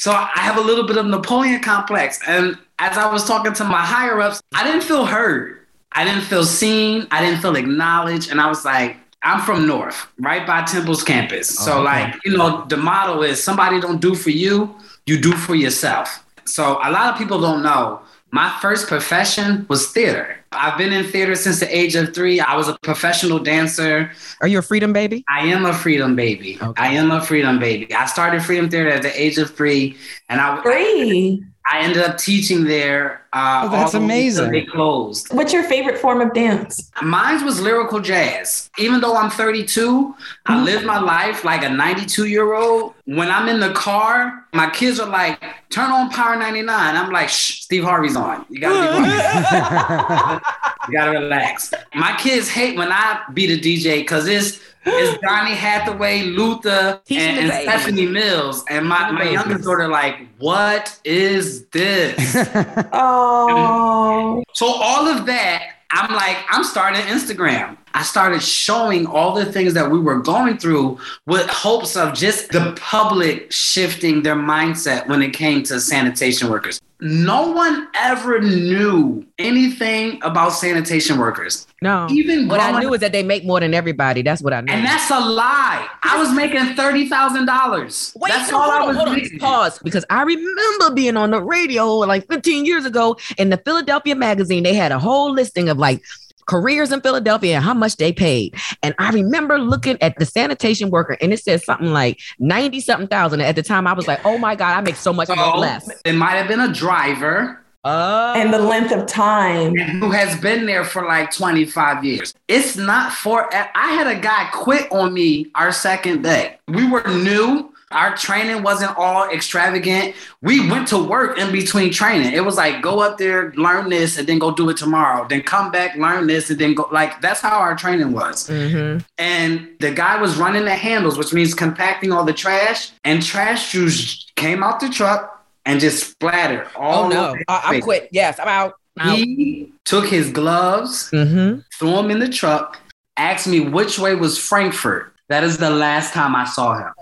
so 0.00 0.12
I 0.12 0.40
have 0.40 0.56
a 0.56 0.62
little 0.62 0.86
bit 0.86 0.96
of 0.96 1.04
Napoleon 1.04 1.60
complex, 1.60 2.18
and 2.26 2.56
as 2.78 2.96
I 2.96 3.12
was 3.12 3.26
talking 3.26 3.52
to 3.52 3.64
my 3.64 3.82
higher 3.84 4.18
ups, 4.18 4.40
I 4.54 4.64
didn't 4.64 4.80
feel 4.82 5.04
heard. 5.04 5.58
I 5.92 6.04
didn't 6.04 6.22
feel 6.22 6.44
seen. 6.44 7.06
I 7.10 7.22
didn't 7.22 7.42
feel 7.42 7.54
acknowledged. 7.54 8.30
And 8.30 8.40
I 8.40 8.46
was 8.46 8.64
like, 8.64 8.96
I'm 9.22 9.42
from 9.42 9.66
North, 9.66 10.06
right 10.18 10.46
by 10.46 10.62
Temple's 10.62 11.02
campus. 11.02 11.50
So, 11.50 11.72
Oh, 11.72 11.74
okay. 11.80 11.84
like, 11.84 12.14
you 12.24 12.34
know, 12.34 12.64
the 12.64 12.78
motto 12.78 13.20
is 13.22 13.44
somebody 13.44 13.78
don't 13.78 14.00
do 14.00 14.14
for 14.14 14.30
you, 14.30 14.74
you 15.04 15.20
do 15.20 15.32
for 15.32 15.54
yourself. 15.54 16.24
So, 16.46 16.78
a 16.82 16.90
lot 16.90 17.12
of 17.12 17.18
people 17.18 17.38
don't 17.38 17.62
know 17.62 18.00
my 18.30 18.56
first 18.62 18.88
profession 18.88 19.66
was 19.68 19.88
theater. 19.92 20.39
I've 20.52 20.76
been 20.76 20.92
in 20.92 21.04
theater 21.04 21.36
since 21.36 21.60
the 21.60 21.76
age 21.76 21.94
of 21.94 22.12
three. 22.12 22.40
I 22.40 22.56
was 22.56 22.66
a 22.66 22.76
professional 22.82 23.38
dancer. 23.38 24.10
Are 24.40 24.48
you 24.48 24.58
a 24.58 24.62
freedom 24.62 24.92
baby? 24.92 25.24
I 25.28 25.46
am 25.46 25.64
a 25.64 25.72
freedom 25.72 26.16
baby. 26.16 26.58
Okay. 26.60 26.82
I 26.82 26.88
am 26.88 27.12
a 27.12 27.20
freedom 27.20 27.60
baby. 27.60 27.92
I 27.94 28.06
started 28.06 28.42
freedom 28.42 28.68
theater 28.68 28.88
at 28.88 29.02
the 29.02 29.20
age 29.20 29.38
of 29.38 29.54
three, 29.54 29.96
and 30.28 30.40
I 30.40 30.60
Free. 30.62 31.44
I 31.70 31.80
ended 31.80 32.02
up 32.02 32.18
teaching 32.18 32.64
there. 32.64 33.24
Uh, 33.32 33.62
Oh, 33.64 33.68
that's 33.70 33.94
all 33.94 34.00
the 34.00 34.06
way 34.08 34.30
till 34.30 34.44
amazing. 34.44 34.52
They 34.52 34.62
closed. 34.64 35.32
What's 35.32 35.52
your 35.52 35.62
favorite 35.64 35.98
form 35.98 36.20
of 36.20 36.32
dance? 36.34 36.90
Mine 37.02 37.44
was 37.44 37.60
lyrical 37.60 38.00
jazz. 38.00 38.68
Even 38.78 39.00
though 39.00 39.16
I'm 39.16 39.30
32, 39.30 40.14
I 40.46 40.60
live 40.62 40.84
my 40.84 40.98
life 40.98 41.44
like 41.44 41.62
a 41.62 41.68
92 41.68 42.26
year 42.26 42.54
old. 42.54 42.94
When 43.04 43.30
I'm 43.30 43.48
in 43.48 43.60
the 43.60 43.72
car, 43.72 44.46
my 44.52 44.68
kids 44.70 44.98
are 44.98 45.08
like, 45.08 45.40
turn 45.70 45.90
on 45.92 46.10
Power 46.10 46.34
99. 46.36 46.96
I'm 46.96 47.12
like, 47.12 47.28
shh, 47.28 47.60
Steve 47.62 47.84
Harvey's 47.84 48.16
on. 48.16 48.44
You 48.50 48.60
gotta 48.60 50.40
be. 50.40 50.44
You 50.88 50.94
gotta 50.98 51.12
relax. 51.20 51.72
My 51.94 52.16
kids 52.16 52.48
hate 52.48 52.76
when 52.76 52.90
I 52.90 53.22
be 53.34 53.46
the 53.46 53.60
DJ 53.60 53.98
because 54.00 54.26
it's 54.26 54.58
it's 54.86 55.20
Donny 55.20 55.54
Hathaway, 55.54 56.22
Luther, 56.22 57.00
Teaching 57.04 57.22
and, 57.28 57.38
and 57.40 57.48
babies. 57.50 57.68
Stephanie 57.68 58.06
Mills. 58.06 58.64
And 58.70 58.88
my, 58.88 59.10
my 59.12 59.18
Babies. 59.20 59.34
youngest 59.34 59.64
daughter 59.64 59.88
like, 59.88 60.26
what 60.38 60.98
is 61.04 61.66
this? 61.66 62.34
Oh, 62.92 63.19
Oh. 63.20 64.42
So 64.54 64.66
all 64.66 65.06
of 65.08 65.26
that, 65.26 65.76
I'm 65.92 66.14
like, 66.14 66.38
I'm 66.48 66.64
starting 66.64 67.02
Instagram. 67.02 67.76
I 67.94 68.02
started 68.02 68.42
showing 68.42 69.06
all 69.06 69.34
the 69.34 69.50
things 69.52 69.74
that 69.74 69.90
we 69.90 69.98
were 69.98 70.20
going 70.20 70.58
through 70.58 70.98
with 71.26 71.48
hopes 71.48 71.96
of 71.96 72.14
just 72.14 72.50
the 72.50 72.76
public 72.80 73.50
shifting 73.50 74.22
their 74.22 74.36
mindset 74.36 75.08
when 75.08 75.22
it 75.22 75.32
came 75.32 75.64
to 75.64 75.80
sanitation 75.80 76.48
workers. 76.48 76.80
No 77.02 77.50
one 77.52 77.88
ever 77.98 78.40
knew 78.40 79.24
anything 79.38 80.18
about 80.22 80.50
sanitation 80.50 81.18
workers. 81.18 81.66
No. 81.82 82.06
Even 82.10 82.46
What 82.48 82.60
I 82.60 82.70
growing- 82.72 82.86
knew 82.88 82.94
is 82.94 83.00
that 83.00 83.12
they 83.12 83.22
make 83.22 83.44
more 83.44 83.58
than 83.60 83.72
everybody. 83.74 84.22
That's 84.22 84.42
what 84.42 84.52
I 84.52 84.60
knew. 84.60 84.72
and 84.72 84.84
that's 84.84 85.10
a 85.10 85.18
lie. 85.18 85.86
I 86.02 86.18
was 86.18 86.32
making 86.32 86.74
thirty 86.74 87.08
thousand 87.08 87.46
dollars. 87.46 88.12
Wait, 88.16 88.30
That's 88.32 88.50
no, 88.50 88.58
all 88.58 88.70
hold 88.70 88.74
I 88.74 88.80
on, 88.82 88.86
was 88.88 88.96
hold 88.96 89.08
on. 89.08 89.14
making. 89.16 89.38
Pause. 89.38 89.78
Because 89.82 90.04
I 90.10 90.22
remember 90.22 90.94
being 90.94 91.16
on 91.16 91.30
the 91.30 91.42
radio 91.42 91.86
like 91.96 92.26
15 92.28 92.64
years 92.66 92.84
ago 92.84 93.16
in 93.38 93.50
the 93.50 93.56
Philadelphia 93.56 94.14
magazine. 94.14 94.62
They 94.62 94.74
had 94.74 94.92
a 94.92 94.98
whole 94.98 95.32
listing 95.32 95.68
of 95.68 95.78
like 95.78 96.02
careers 96.50 96.90
in 96.90 97.00
Philadelphia 97.00 97.54
and 97.56 97.64
how 97.64 97.72
much 97.74 97.96
they 97.96 98.12
paid. 98.12 98.54
And 98.82 98.92
I 98.98 99.10
remember 99.12 99.58
looking 99.58 99.96
at 100.02 100.18
the 100.18 100.26
sanitation 100.26 100.90
worker 100.90 101.16
and 101.20 101.32
it 101.32 101.38
said 101.38 101.62
something 101.62 101.92
like 101.92 102.18
90 102.40 102.80
something 102.80 103.06
thousand. 103.06 103.40
At 103.40 103.54
the 103.54 103.62
time, 103.62 103.86
I 103.86 103.92
was 103.92 104.08
like, 104.08 104.20
oh 104.26 104.36
my 104.36 104.56
God, 104.56 104.76
I 104.76 104.80
make 104.80 104.96
so 104.96 105.12
much 105.12 105.28
So 105.28 105.36
more 105.36 105.56
less. 105.58 105.88
it 106.04 106.12
might 106.14 106.32
have 106.34 106.48
been 106.48 106.60
a 106.60 106.72
driver. 106.72 107.56
Oh. 107.82 108.34
and 108.36 108.52
the 108.52 108.58
length 108.58 108.92
of 108.92 109.06
time. 109.06 109.74
who 109.74 110.10
has 110.10 110.38
been 110.40 110.66
there 110.66 110.84
for 110.84 111.06
like 111.06 111.32
25 111.32 112.04
years. 112.04 112.34
It's 112.46 112.76
not 112.76 113.10
for, 113.10 113.48
I 113.54 113.92
had 113.92 114.06
a 114.06 114.20
guy 114.20 114.50
quit 114.52 114.90
on 114.92 115.14
me 115.14 115.46
our 115.54 115.72
second 115.72 116.20
day. 116.22 116.58
We 116.68 116.86
were 116.90 117.02
new. 117.08 117.72
Our 117.92 118.16
training 118.16 118.62
wasn't 118.62 118.96
all 118.96 119.28
extravagant. 119.30 120.14
We 120.42 120.70
went 120.70 120.86
to 120.88 120.98
work 120.98 121.38
in 121.38 121.50
between 121.50 121.92
training. 121.92 122.32
It 122.32 122.44
was 122.44 122.56
like, 122.56 122.82
go 122.82 123.00
up 123.00 123.18
there, 123.18 123.52
learn 123.56 123.88
this, 123.90 124.16
and 124.16 124.28
then 124.28 124.38
go 124.38 124.52
do 124.54 124.68
it 124.70 124.76
tomorrow. 124.76 125.26
Then 125.28 125.42
come 125.42 125.72
back, 125.72 125.96
learn 125.96 126.28
this, 126.28 126.50
and 126.50 126.58
then 126.58 126.74
go. 126.74 126.88
Like, 126.92 127.20
that's 127.20 127.40
how 127.40 127.58
our 127.58 127.74
training 127.74 128.12
was. 128.12 128.48
Mhm. 128.48 129.04
And 129.18 129.68
the 129.80 129.90
guy 129.90 130.20
was 130.20 130.36
running 130.36 130.64
the 130.64 130.74
handles, 130.76 131.18
which 131.18 131.32
means 131.32 131.52
compacting 131.52 132.12
all 132.12 132.24
the 132.24 132.32
trash. 132.32 132.90
And 133.04 133.22
trash 133.22 133.72
juice 133.72 134.24
came 134.36 134.62
out 134.62 134.78
the 134.78 134.88
truck 134.88 135.44
and 135.66 135.80
just 135.80 136.10
splattered 136.12 136.68
all 136.76 137.04
Oh 137.04 137.08
no. 137.08 137.28
over 137.30 137.42
I, 137.48 137.60
I 137.76 137.80
quit. 137.80 138.08
Yes, 138.12 138.38
I'm 138.38 138.46
out. 138.48 138.74
out. 139.00 139.16
He 139.16 139.72
took 139.84 140.06
his 140.06 140.30
gloves, 140.30 141.10
Mhm. 141.12 141.64
threw 141.76 141.96
him 141.98 142.10
in 142.12 142.20
the 142.20 142.28
truck, 142.28 142.78
asked 143.16 143.48
me 143.48 143.58
which 143.60 143.98
way 143.98 144.14
was 144.14 144.38
Frankford. 144.38 145.10
That 145.28 145.42
is 145.44 145.58
the 145.58 145.70
last 145.70 146.12
time 146.12 146.34
I 146.36 146.44
saw 146.44 146.74
him. 146.78 146.92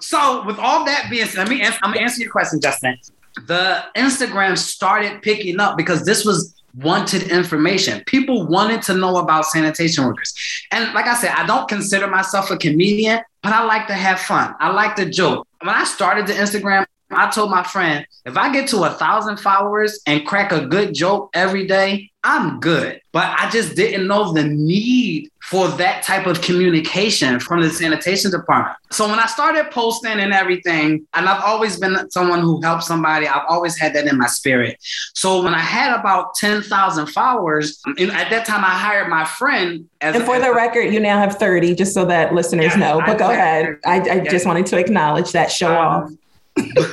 So, 0.00 0.44
with 0.44 0.58
all 0.58 0.84
that 0.84 1.08
being 1.10 1.26
said, 1.26 1.38
let 1.38 1.48
me 1.48 1.62
answer, 1.62 1.78
I'm 1.82 1.92
gonna 1.92 2.04
answer 2.04 2.22
your 2.22 2.30
question, 2.30 2.60
Justin. 2.60 2.98
The 3.46 3.84
Instagram 3.96 4.58
started 4.58 5.22
picking 5.22 5.60
up 5.60 5.76
because 5.76 6.04
this 6.04 6.24
was 6.24 6.60
wanted 6.76 7.24
information. 7.30 8.02
People 8.06 8.46
wanted 8.46 8.82
to 8.82 8.94
know 8.94 9.16
about 9.18 9.46
sanitation 9.46 10.04
workers. 10.04 10.34
And 10.70 10.92
like 10.94 11.06
I 11.06 11.14
said, 11.14 11.30
I 11.30 11.46
don't 11.46 11.68
consider 11.68 12.06
myself 12.06 12.50
a 12.50 12.56
comedian, 12.56 13.20
but 13.42 13.52
I 13.52 13.64
like 13.64 13.86
to 13.88 13.94
have 13.94 14.20
fun. 14.20 14.54
I 14.60 14.70
like 14.70 14.96
to 14.96 15.08
joke. 15.08 15.46
When 15.60 15.74
I 15.74 15.84
started 15.84 16.26
the 16.26 16.34
Instagram, 16.34 16.86
I 17.10 17.30
told 17.30 17.50
my 17.50 17.62
friend, 17.62 18.06
if 18.24 18.36
I 18.36 18.52
get 18.52 18.68
to 18.68 18.84
a 18.84 18.90
thousand 18.90 19.38
followers 19.38 20.00
and 20.06 20.26
crack 20.26 20.52
a 20.52 20.66
good 20.66 20.94
joke 20.94 21.30
every 21.34 21.66
day, 21.66 22.10
I'm 22.22 22.60
good. 22.60 23.00
But 23.12 23.34
I 23.38 23.48
just 23.50 23.74
didn't 23.76 24.06
know 24.06 24.32
the 24.32 24.44
need 24.44 25.30
for 25.42 25.68
that 25.68 26.02
type 26.04 26.26
of 26.26 26.42
communication 26.42 27.40
from 27.40 27.62
the 27.62 27.70
sanitation 27.70 28.30
department. 28.30 28.76
So 28.92 29.08
when 29.08 29.18
I 29.18 29.26
started 29.26 29.70
posting 29.70 30.12
and 30.12 30.32
everything, 30.32 31.06
and 31.14 31.28
I've 31.28 31.42
always 31.42 31.78
been 31.78 32.08
someone 32.10 32.40
who 32.40 32.60
helps 32.60 32.86
somebody, 32.86 33.26
I've 33.26 33.46
always 33.48 33.76
had 33.76 33.94
that 33.94 34.06
in 34.06 34.18
my 34.18 34.26
spirit. 34.26 34.76
So 35.14 35.42
when 35.42 35.54
I 35.54 35.58
had 35.58 35.98
about 35.98 36.34
10,000 36.36 37.06
followers, 37.06 37.80
and 37.86 38.12
at 38.12 38.30
that 38.30 38.46
time 38.46 38.64
I 38.64 38.68
hired 38.78 39.08
my 39.08 39.24
friend 39.24 39.88
as 40.02 40.14
And 40.14 40.24
for 40.24 40.38
the 40.38 40.52
record, 40.52 40.92
you 40.92 41.00
now 41.00 41.18
have 41.18 41.36
30, 41.36 41.74
just 41.74 41.94
so 41.94 42.04
that 42.04 42.34
listeners 42.34 42.74
Yeah, 42.76 42.80
know. 42.80 43.00
But 43.00 43.16
I- 43.16 43.18
go 43.18 43.30
ahead. 43.30 43.78
I, 43.84 44.00
I 44.00 44.20
just 44.20 44.46
wanted 44.46 44.66
to 44.66 44.78
acknowledge 44.78 45.32
that 45.32 45.50
show 45.50 45.72
um, 45.72 45.76
off. 45.86 46.10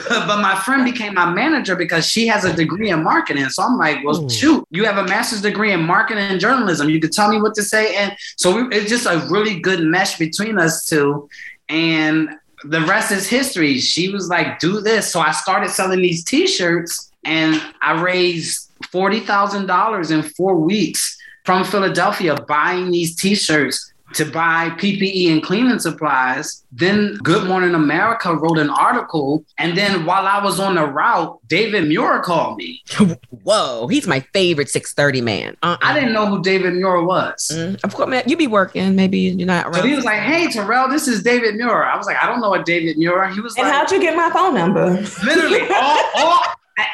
But 0.09 0.41
my 0.41 0.55
friend 0.65 0.83
became 0.83 1.13
my 1.13 1.31
manager 1.31 1.75
because 1.75 2.07
she 2.07 2.27
has 2.27 2.43
a 2.45 2.53
degree 2.53 2.89
in 2.89 3.03
marketing. 3.03 3.47
So 3.49 3.63
I'm 3.63 3.77
like, 3.77 4.03
well, 4.03 4.23
Ooh. 4.23 4.29
shoot, 4.29 4.65
you 4.71 4.85
have 4.85 4.97
a 4.97 5.07
master's 5.07 5.41
degree 5.41 5.71
in 5.71 5.83
marketing 5.83 6.23
and 6.23 6.39
journalism. 6.39 6.89
You 6.89 6.99
could 6.99 7.11
tell 7.11 7.29
me 7.29 7.41
what 7.41 7.53
to 7.55 7.63
say. 7.63 7.95
And 7.95 8.15
so 8.37 8.55
we, 8.55 8.75
it's 8.75 8.89
just 8.89 9.05
a 9.05 9.25
really 9.29 9.59
good 9.59 9.81
mesh 9.81 10.17
between 10.17 10.57
us 10.57 10.85
two. 10.85 11.29
And 11.69 12.29
the 12.63 12.81
rest 12.81 13.11
is 13.11 13.27
history. 13.27 13.79
She 13.79 14.09
was 14.09 14.29
like, 14.29 14.59
do 14.59 14.81
this. 14.81 15.11
So 15.11 15.19
I 15.19 15.31
started 15.31 15.69
selling 15.69 16.01
these 16.01 16.23
t 16.23 16.47
shirts 16.47 17.11
and 17.23 17.61
I 17.81 18.01
raised 18.01 18.71
$40,000 18.85 20.11
in 20.11 20.23
four 20.23 20.55
weeks 20.57 21.17
from 21.45 21.63
Philadelphia 21.63 22.35
buying 22.47 22.91
these 22.91 23.15
t 23.15 23.35
shirts 23.35 23.93
to 24.13 24.23
buy 24.25 24.69
PPE 24.71 25.31
and 25.31 25.43
cleaning 25.43 25.79
supplies. 25.79 26.63
Then 26.71 27.15
Good 27.23 27.47
Morning 27.47 27.75
America 27.75 28.33
wrote 28.33 28.57
an 28.57 28.69
article. 28.69 29.43
And 29.57 29.77
then 29.77 30.05
while 30.05 30.25
I 30.25 30.41
was 30.43 30.59
on 30.59 30.75
the 30.75 30.85
route, 30.85 31.39
David 31.47 31.87
Muir 31.87 32.19
called 32.21 32.57
me. 32.57 32.81
Whoa, 33.43 33.87
he's 33.87 34.07
my 34.07 34.21
favorite 34.33 34.69
630 34.69 35.21
man. 35.21 35.57
Uh-uh. 35.61 35.77
I 35.81 35.93
didn't 35.93 36.13
know 36.13 36.25
who 36.25 36.41
David 36.41 36.73
Muir 36.75 37.03
was. 37.03 37.51
Mm, 37.53 37.83
of 37.83 37.93
course, 37.95 38.09
man. 38.09 38.23
You 38.27 38.37
be 38.37 38.47
working. 38.47 38.95
Maybe 38.95 39.19
you're 39.19 39.45
not 39.45 39.73
So 39.75 39.81
he 39.85 39.95
was 39.95 40.05
like, 40.05 40.21
hey, 40.21 40.47
Terrell, 40.51 40.87
this 40.89 41.07
is 41.07 41.21
David 41.23 41.55
Muir. 41.55 41.83
I 41.83 41.97
was 41.97 42.05
like, 42.07 42.17
I 42.17 42.27
don't 42.27 42.39
know 42.41 42.49
what 42.49 42.65
David 42.65 42.97
Muir. 42.97 43.27
He 43.29 43.41
was 43.41 43.55
And 43.57 43.65
like, 43.67 43.73
how'd 43.73 43.91
you 43.91 43.99
get 43.99 44.15
my 44.15 44.29
phone 44.29 44.53
number? 44.55 44.89
literally, 45.25 45.61
all, 45.73 46.03
all, 46.15 46.41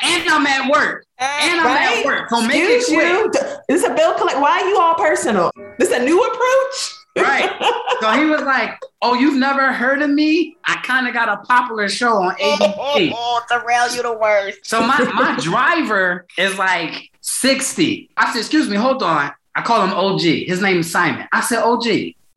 and 0.04 0.30
I'm 0.30 0.46
at 0.48 0.72
work. 0.72 1.06
And 1.20 1.60
I'm 1.62 1.66
Right? 1.68 1.98
at 2.00 2.06
work. 2.06 2.30
So 2.30 2.42
make 2.42 2.64
Excuse 2.64 2.90
it 2.90 3.32
quick. 3.32 3.44
you. 3.44 3.58
This 3.70 3.84
is 3.84 3.90
a 3.90 3.94
bill 3.94 4.14
collect. 4.16 4.40
Why 4.40 4.60
are 4.62 4.68
you 4.68 4.78
all 4.80 4.96
personal? 4.96 5.52
This 5.78 5.90
is 5.90 5.96
a 5.96 6.04
new 6.04 6.20
approach? 6.22 6.96
Right. 7.16 7.50
So 8.02 8.12
he 8.12 8.26
was 8.26 8.42
like, 8.42 8.80
Oh, 9.02 9.14
you've 9.14 9.38
never 9.38 9.72
heard 9.72 10.02
of 10.02 10.10
me? 10.10 10.58
I 10.66 10.78
kind 10.84 11.08
of 11.08 11.14
got 11.14 11.30
a 11.30 11.38
popular 11.46 11.88
show 11.90 12.22
on 12.24 12.36
ABC. 12.36 13.12
Oh, 13.16 13.42
Terrell, 13.50 13.96
you 13.96 14.02
the 14.02 14.14
worst. 14.14 14.60
So 14.66 14.82
my, 14.82 14.98
my 15.14 15.36
driver 15.42 16.26
is 16.38 16.58
like 16.58 17.12
60. 17.22 18.10
I 18.18 18.32
said, 18.34 18.40
Excuse 18.40 18.68
me, 18.70 18.78
hold 18.78 19.04
on. 19.04 19.32
I 19.56 19.62
call 19.62 19.84
him 19.84 19.94
OG. 19.94 20.22
His 20.22 20.62
name 20.62 20.80
is 20.80 20.92
Simon. 20.92 21.28
I 21.32 21.42
said, 21.42 21.62
OG, 21.62 21.86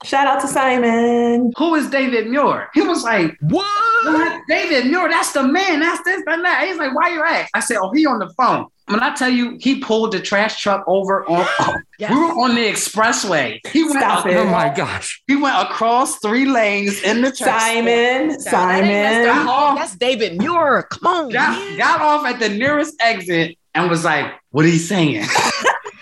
Shout 0.04 0.26
out 0.26 0.40
to 0.42 0.48
Simon. 0.48 1.52
who 1.56 1.74
is 1.74 1.88
David 1.88 2.28
Muir? 2.28 2.68
He 2.74 2.82
was 2.82 3.02
like, 3.02 3.36
What? 3.40 4.04
What? 4.04 4.42
David 4.48 4.90
Muir, 4.90 5.08
that's 5.08 5.32
the 5.32 5.42
man. 5.42 5.80
That's 5.80 6.02
this 6.04 6.22
and 6.26 6.44
that. 6.44 6.66
He's 6.66 6.76
like, 6.76 6.94
Why 6.94 7.08
you 7.08 7.22
ask? 7.22 7.50
I 7.54 7.60
said, 7.60 7.78
Oh, 7.78 7.90
he 7.92 8.06
on 8.06 8.18
the 8.18 8.28
phone. 8.36 8.66
When 8.88 9.02
I 9.02 9.12
tell 9.16 9.28
you, 9.30 9.56
he 9.58 9.80
pulled 9.80 10.12
the 10.12 10.20
trash 10.20 10.60
truck 10.60 10.84
over 10.86 11.28
on. 11.28 11.46
Yes. 11.98 12.10
We 12.10 12.16
were 12.18 12.42
on 12.44 12.54
the 12.54 12.60
expressway. 12.60 13.58
He 13.68 13.82
went. 13.82 13.96
Stop 13.96 14.26
it. 14.26 14.36
Oh 14.36 14.44
my 14.44 14.68
gosh. 14.68 15.22
He 15.26 15.34
went 15.34 15.56
across 15.56 16.18
three 16.18 16.44
lanes 16.44 17.02
in 17.02 17.22
the 17.22 17.32
trash. 17.32 17.72
Simon. 17.72 17.86
That 17.86 18.32
ain't 18.32 18.42
Simon. 18.42 18.90
Mr. 18.90 19.44
Hall. 19.46 19.76
That's 19.76 19.96
David 19.96 20.36
Muir. 20.36 20.82
Come 20.90 21.06
on. 21.06 21.30
got, 21.30 21.78
got 21.78 22.02
off 22.02 22.26
at 22.26 22.38
the 22.38 22.50
nearest 22.50 22.96
exit 23.00 23.56
and 23.74 23.88
was 23.88 24.04
like, 24.04 24.30
"What 24.50 24.66
are 24.66 24.68
you 24.68 24.76
saying?" 24.76 25.24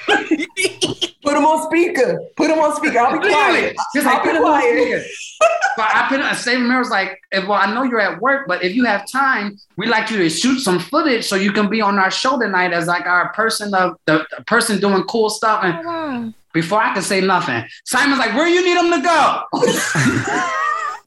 Put 1.25 1.37
him 1.37 1.45
on 1.45 1.67
speaker. 1.67 2.21
Put 2.37 2.51
him 2.51 2.59
on 2.59 2.77
speaker. 2.77 2.99
I'll 2.99 3.19
be 3.19 3.27
quiet. 3.27 3.77
He's 3.95 4.05
I'll 4.05 4.15
like, 4.15 4.23
be 4.23 4.29
"Put 4.29 4.37
it 4.37 4.43
on 4.43 4.45
quiet. 4.45 4.83
speaker." 4.83 5.03
So 5.77 5.83
I 5.83 6.07
put 6.09 6.21
it 6.21 6.27
on. 6.27 6.35
Stephen 6.37 6.69
Mirror 6.69 6.85
like, 6.91 7.21
eh, 7.33 7.41
"Well, 7.41 7.55
I 7.55 7.73
know 7.73 7.83
you're 7.83 8.01
at 8.01 8.21
work, 8.21 8.47
but 8.47 8.63
if 8.63 8.77
you 8.77 8.85
have 8.85 9.11
time, 9.11 9.59
we'd 9.77 9.89
like 9.89 10.11
you 10.11 10.19
to 10.19 10.29
shoot 10.29 10.61
some 10.61 10.79
footage 10.79 11.25
so 11.25 11.35
you 11.37 11.53
can 11.53 11.69
be 11.69 11.81
on 11.81 11.99
our 11.99 12.11
show 12.11 12.39
tonight 12.39 12.73
as 12.73 12.87
like 12.87 13.07
our 13.07 13.33
person 13.33 13.75
of 13.75 13.97
the, 14.05 14.27
the 14.37 14.45
person 14.45 14.81
doing 14.81 15.03
cool 15.05 15.31
stuff." 15.31 15.65
And 15.65 15.79
oh, 15.87 16.33
before 16.53 16.81
I 16.81 16.95
could 16.95 17.05
say 17.05 17.21
nothing, 17.21 17.65
Simon's 17.85 18.19
like, 18.19 18.35
where 18.35 18.47
you 18.49 18.65
need 18.65 18.79
him 18.79 18.91
to 18.93 19.03
go? 19.03 19.43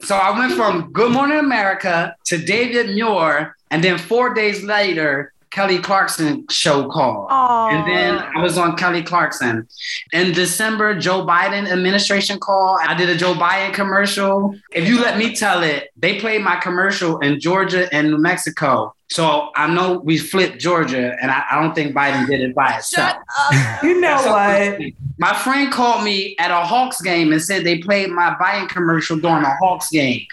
so 0.02 0.16
I 0.16 0.38
went 0.38 0.52
from 0.52 0.92
Good 0.92 1.10
Morning 1.10 1.38
America 1.38 2.14
to 2.26 2.38
David 2.38 2.90
Muir, 2.94 3.56
and 3.70 3.82
then 3.82 3.98
four 3.98 4.34
days 4.34 4.62
later, 4.62 5.32
Kelly 5.50 5.78
Clarkson 5.78 6.46
show 6.48 6.88
called. 6.88 7.28
And 7.30 7.88
then 7.88 8.18
I 8.18 8.42
was 8.42 8.58
on 8.58 8.76
Kelly 8.76 9.02
Clarkson. 9.02 9.66
In 10.12 10.32
December, 10.32 10.98
Joe 10.98 11.26
Biden 11.26 11.70
administration 11.70 12.38
call. 12.38 12.78
I 12.80 12.94
did 12.94 13.08
a 13.08 13.16
Joe 13.16 13.34
Biden 13.34 13.72
commercial. 13.72 14.54
If 14.72 14.88
you 14.88 15.00
let 15.00 15.18
me 15.18 15.34
tell 15.34 15.62
it, 15.62 15.90
they 15.96 16.18
played 16.20 16.42
my 16.42 16.56
commercial 16.56 17.18
in 17.20 17.40
Georgia 17.40 17.92
and 17.94 18.10
New 18.10 18.18
Mexico. 18.18 18.94
So 19.10 19.50
I 19.56 19.72
know 19.72 20.00
we 20.00 20.18
flipped 20.18 20.58
Georgia, 20.60 21.16
and 21.22 21.30
I, 21.30 21.42
I 21.50 21.62
don't 21.62 21.74
think 21.74 21.94
Biden 21.96 22.26
did 22.26 22.42
it 22.42 22.54
by 22.54 22.76
itself. 22.76 23.16
You 23.82 23.98
know 24.00 24.16
what? 24.16 24.80
My 25.18 25.34
friend 25.34 25.72
called 25.72 26.04
me 26.04 26.36
at 26.38 26.50
a 26.50 26.64
Hawks 26.64 27.00
game 27.00 27.32
and 27.32 27.40
said 27.40 27.64
they 27.64 27.78
played 27.78 28.10
my 28.10 28.34
Biden 28.40 28.68
commercial 28.68 29.16
during 29.16 29.44
a 29.44 29.56
Hawks 29.56 29.88
game. 29.88 30.26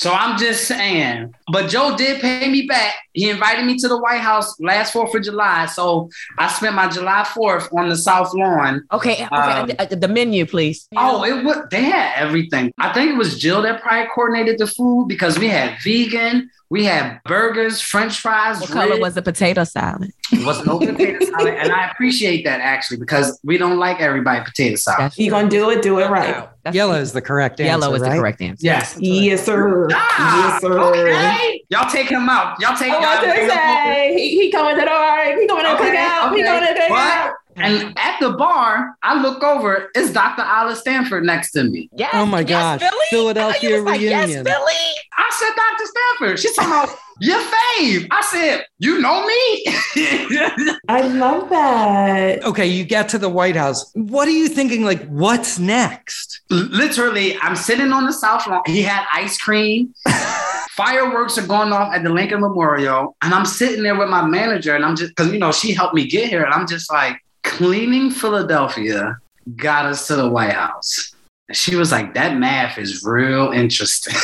So 0.00 0.14
I'm 0.14 0.38
just 0.38 0.66
saying. 0.66 1.34
But 1.52 1.68
Joe 1.68 1.94
did 1.94 2.22
pay 2.22 2.48
me 2.48 2.62
back. 2.66 2.94
He 3.12 3.28
invited 3.28 3.66
me 3.66 3.76
to 3.76 3.86
the 3.86 4.00
White 4.00 4.22
House 4.22 4.58
last 4.58 4.94
4th 4.94 5.14
of 5.14 5.22
July. 5.22 5.66
So 5.66 6.08
I 6.38 6.48
spent 6.48 6.74
my 6.74 6.88
July 6.88 7.22
4th 7.26 7.68
on 7.76 7.90
the 7.90 7.96
South 7.96 8.32
Lawn. 8.32 8.82
Okay, 8.92 9.26
okay. 9.26 9.26
Um, 9.26 9.70
uh, 9.78 9.84
the 9.84 10.08
menu, 10.08 10.46
please. 10.46 10.88
Oh, 10.96 11.22
it 11.24 11.44
was 11.44 11.58
they 11.70 11.82
had 11.82 12.14
everything. 12.16 12.72
I 12.78 12.94
think 12.94 13.10
it 13.10 13.18
was 13.18 13.38
Jill 13.38 13.60
that 13.60 13.82
probably 13.82 14.08
coordinated 14.14 14.58
the 14.58 14.68
food 14.68 15.06
because 15.06 15.38
we 15.38 15.48
had 15.48 15.76
vegan, 15.82 16.50
we 16.70 16.84
had 16.84 17.20
burgers, 17.24 17.80
French 17.80 18.20
fries. 18.20 18.60
What 18.60 18.70
color 18.70 18.98
was 19.00 19.14
the 19.14 19.22
potato 19.22 19.64
salad? 19.64 20.12
It 20.32 20.46
was 20.46 20.64
no 20.64 20.78
potato 20.78 21.24
salad, 21.24 21.54
and 21.54 21.72
I 21.72 21.90
appreciate 21.90 22.44
that 22.44 22.60
actually 22.60 22.98
because 22.98 23.40
we 23.42 23.58
don't 23.58 23.78
like 23.78 24.00
everybody 24.00 24.44
potato 24.44 24.76
salad. 24.76 25.00
That's 25.00 25.18
You 25.18 25.30
gonna 25.30 25.48
do 25.50 25.70
it? 25.70 25.82
Do 25.82 25.98
it 25.98 26.08
right. 26.08 26.48
That's- 26.62 26.74
Yellow 26.74 26.94
is 26.94 27.12
the 27.12 27.20
correct 27.22 27.58
answer. 27.60 27.68
Yellow 27.70 27.94
is 27.94 28.02
the 28.02 28.10
correct 28.10 28.40
answer. 28.40 28.64
Yes. 28.64 28.96
Yes, 29.00 29.44
sir. 29.44 29.88
Ah, 29.92 30.52
yes, 30.52 30.60
sir. 30.60 30.78
okay. 30.78 31.62
Y'all 31.70 31.90
take 31.90 32.08
him 32.08 32.28
out. 32.28 32.60
Y'all 32.60 32.76
take. 32.76 32.92
Oh, 32.92 33.00
y'all 33.00 33.04
I 33.18 33.24
take 33.24 33.34
just 33.34 33.42
him 33.42 33.50
out. 33.58 33.84
say 33.84 34.14
he, 34.14 34.40
he 34.42 34.50
coming 34.52 34.74
to 34.76 34.80
the 34.80 34.86
bar. 34.86 35.40
He 35.40 35.46
going 35.46 35.64
to 35.64 35.74
Okay, 35.74 35.84
cook 35.86 35.94
out. 35.96 36.34
He 36.34 36.42
okay. 36.42 36.48
going 36.50 36.66
to 36.74 36.80
cook 36.80 36.90
What? 36.90 37.00
out. 37.00 37.32
And 37.62 37.98
at 37.98 38.18
the 38.20 38.30
bar, 38.30 38.94
I 39.02 39.20
look 39.20 39.42
over. 39.42 39.90
It's 39.94 40.12
Dr. 40.12 40.42
Ala 40.42 40.74
Stanford 40.76 41.24
next 41.24 41.52
to 41.52 41.64
me. 41.64 41.88
Yes, 41.96 42.10
Oh 42.14 42.26
my 42.26 42.40
yes, 42.40 42.48
gosh, 42.48 42.80
Philly? 42.80 43.04
Philadelphia 43.10 43.70
You 43.70 43.74
was 43.76 43.84
like, 43.84 44.00
yes, 44.00 44.26
reunion. 44.28 44.44
Philly. 44.44 44.74
I 45.16 45.30
said, 45.38 45.50
Dr. 45.56 45.84
Stanford. 45.86 46.38
She's 46.40 46.54
talking 46.56 46.70
about 46.72 46.98
your 47.20 47.38
fave. 47.38 48.06
I 48.10 48.22
said, 48.22 48.64
you 48.78 49.00
know 49.00 49.26
me. 49.26 49.64
I 50.88 51.02
love 51.02 51.50
that. 51.50 52.42
Okay, 52.44 52.66
you 52.66 52.84
get 52.84 53.08
to 53.10 53.18
the 53.18 53.28
White 53.28 53.56
House. 53.56 53.90
What 53.94 54.26
are 54.26 54.32
you 54.32 54.48
thinking? 54.48 54.84
Like, 54.84 55.06
what's 55.08 55.58
next? 55.58 56.40
Literally, 56.50 57.36
I'm 57.38 57.56
sitting 57.56 57.92
on 57.92 58.06
the 58.06 58.12
South 58.12 58.46
Lawn. 58.46 58.62
He 58.66 58.82
had 58.82 59.04
ice 59.12 59.36
cream. 59.38 59.94
Fireworks 60.70 61.36
are 61.36 61.46
going 61.46 61.72
off 61.72 61.92
at 61.94 62.02
the 62.02 62.10
Lincoln 62.10 62.40
Memorial. 62.40 63.16
And 63.22 63.34
I'm 63.34 63.44
sitting 63.44 63.82
there 63.82 63.96
with 63.98 64.08
my 64.08 64.24
manager, 64.26 64.74
and 64.74 64.84
I'm 64.84 64.96
just, 64.96 65.14
because, 65.14 65.32
you 65.32 65.38
know, 65.38 65.52
she 65.52 65.72
helped 65.74 65.94
me 65.94 66.06
get 66.06 66.28
here. 66.28 66.42
And 66.42 66.54
I'm 66.54 66.66
just 66.66 66.90
like, 66.90 67.20
cleaning 67.50 68.10
Philadelphia 68.10 69.18
got 69.56 69.86
us 69.86 70.06
to 70.06 70.16
the 70.16 70.28
White 70.28 70.52
House. 70.52 71.14
And 71.48 71.56
she 71.56 71.76
was 71.76 71.90
like, 71.92 72.14
that 72.14 72.38
math 72.38 72.78
is 72.78 73.04
real 73.04 73.50
interesting. 73.52 74.14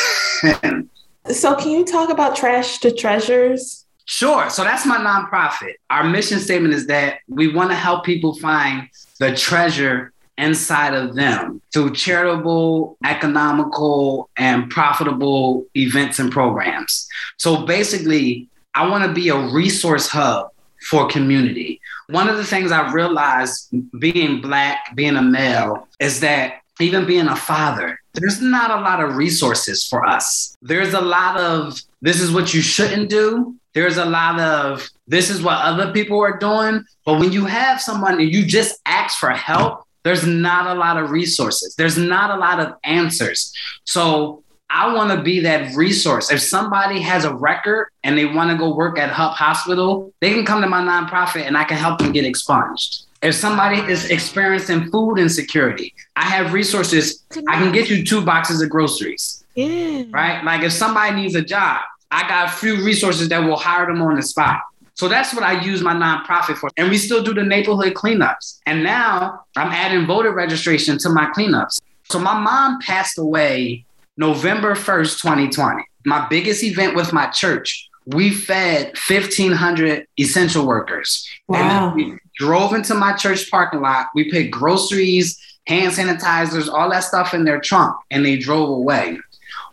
So, 1.28 1.56
can 1.56 1.72
you 1.72 1.84
talk 1.84 2.08
about 2.10 2.36
trash 2.36 2.78
to 2.78 2.92
treasures? 2.92 3.84
Sure. 4.04 4.48
So 4.48 4.62
that's 4.62 4.86
my 4.86 4.98
nonprofit. 4.98 5.74
Our 5.90 6.04
mission 6.04 6.38
statement 6.38 6.72
is 6.72 6.86
that 6.86 7.18
we 7.26 7.52
want 7.52 7.70
to 7.70 7.76
help 7.76 8.04
people 8.04 8.36
find 8.36 8.88
the 9.18 9.34
treasure 9.34 10.12
inside 10.38 10.94
of 10.94 11.16
them 11.16 11.60
through 11.72 11.94
charitable, 11.94 12.96
economical, 13.04 14.30
and 14.36 14.70
profitable 14.70 15.66
events 15.74 16.20
and 16.20 16.30
programs. 16.30 17.08
So 17.38 17.66
basically, 17.66 18.48
I 18.74 18.88
want 18.88 19.04
to 19.04 19.12
be 19.12 19.28
a 19.30 19.36
resource 19.36 20.06
hub 20.06 20.50
for 20.88 21.08
community. 21.08 21.80
One 22.08 22.28
of 22.28 22.36
the 22.36 22.44
things 22.44 22.70
I 22.70 22.92
realized 22.92 23.74
being 23.98 24.40
Black, 24.40 24.94
being 24.94 25.16
a 25.16 25.22
male, 25.22 25.88
is 25.98 26.20
that 26.20 26.60
even 26.78 27.06
being 27.06 27.26
a 27.26 27.36
father, 27.36 27.98
there's 28.14 28.40
not 28.40 28.70
a 28.70 28.82
lot 28.82 29.02
of 29.02 29.16
resources 29.16 29.86
for 29.86 30.06
us. 30.06 30.56
There's 30.62 30.94
a 30.94 31.00
lot 31.00 31.38
of 31.38 31.80
this 32.02 32.20
is 32.20 32.30
what 32.30 32.54
you 32.54 32.60
shouldn't 32.60 33.10
do. 33.10 33.56
There's 33.74 33.96
a 33.96 34.04
lot 34.04 34.38
of 34.38 34.88
this 35.08 35.28
is 35.28 35.42
what 35.42 35.58
other 35.58 35.92
people 35.92 36.20
are 36.20 36.38
doing. 36.38 36.84
But 37.04 37.18
when 37.18 37.32
you 37.32 37.46
have 37.46 37.80
someone 37.80 38.20
and 38.20 38.32
you 38.32 38.44
just 38.44 38.80
ask 38.86 39.18
for 39.18 39.30
help, 39.30 39.84
there's 40.04 40.26
not 40.26 40.68
a 40.68 40.78
lot 40.78 40.96
of 40.98 41.10
resources. 41.10 41.74
There's 41.74 41.98
not 41.98 42.30
a 42.30 42.38
lot 42.38 42.60
of 42.60 42.74
answers. 42.84 43.52
So 43.84 44.44
I 44.68 44.92
want 44.94 45.10
to 45.12 45.22
be 45.22 45.40
that 45.40 45.74
resource. 45.76 46.30
If 46.30 46.40
somebody 46.40 47.00
has 47.00 47.24
a 47.24 47.32
record 47.34 47.88
and 48.02 48.18
they 48.18 48.24
want 48.24 48.50
to 48.50 48.56
go 48.56 48.74
work 48.74 48.98
at 48.98 49.10
HUP 49.10 49.32
Hospital, 49.34 50.12
they 50.20 50.32
can 50.32 50.44
come 50.44 50.60
to 50.60 50.68
my 50.68 50.80
nonprofit 50.82 51.42
and 51.46 51.56
I 51.56 51.64
can 51.64 51.76
help 51.76 51.98
them 52.00 52.12
get 52.12 52.24
expunged. 52.24 53.04
If 53.22 53.34
somebody 53.34 53.78
is 53.90 54.10
experiencing 54.10 54.90
food 54.90 55.18
insecurity, 55.18 55.94
I 56.16 56.24
have 56.24 56.52
resources. 56.52 57.24
I 57.48 57.54
can 57.58 57.72
get 57.72 57.88
you 57.88 58.04
two 58.04 58.20
boxes 58.24 58.60
of 58.60 58.68
groceries, 58.68 59.44
Yeah. 59.54 60.02
right? 60.10 60.44
Like 60.44 60.62
if 60.62 60.72
somebody 60.72 61.14
needs 61.16 61.34
a 61.34 61.42
job, 61.42 61.80
I 62.10 62.28
got 62.28 62.48
a 62.48 62.50
few 62.50 62.84
resources 62.84 63.28
that 63.30 63.38
will 63.38 63.56
hire 63.56 63.86
them 63.86 64.02
on 64.02 64.16
the 64.16 64.22
spot. 64.22 64.60
So 64.94 65.08
that's 65.08 65.32
what 65.34 65.42
I 65.44 65.60
use 65.62 65.80
my 65.82 65.94
nonprofit 65.94 66.56
for. 66.56 66.70
And 66.76 66.90
we 66.90 66.98
still 66.98 67.22
do 67.22 67.32
the 67.32 67.42
neighborhood 67.42 67.94
cleanups. 67.94 68.60
And 68.66 68.82
now 68.82 69.44
I'm 69.56 69.68
adding 69.72 70.06
voter 70.06 70.32
registration 70.32 70.98
to 70.98 71.08
my 71.08 71.26
cleanups. 71.36 71.80
So 72.10 72.18
my 72.18 72.38
mom 72.38 72.78
passed 72.80 73.18
away 73.18 73.84
November 74.16 74.74
1st, 74.74 75.20
2020. 75.20 75.82
My 76.04 76.26
biggest 76.28 76.62
event 76.62 76.94
with 76.94 77.12
my 77.12 77.26
church, 77.26 77.88
we 78.06 78.30
fed 78.30 78.94
1,500 79.08 80.06
essential 80.18 80.66
workers. 80.66 81.28
Wow. 81.48 81.88
And 81.88 81.94
we 81.94 82.18
drove 82.36 82.72
into 82.72 82.94
my 82.94 83.14
church 83.14 83.50
parking 83.50 83.80
lot. 83.80 84.06
We 84.14 84.30
put 84.30 84.50
groceries, 84.50 85.38
hand 85.66 85.92
sanitizers, 85.92 86.68
all 86.68 86.90
that 86.90 87.00
stuff 87.00 87.34
in 87.34 87.44
their 87.44 87.60
trunk, 87.60 87.96
and 88.10 88.24
they 88.24 88.38
drove 88.38 88.68
away. 88.68 89.18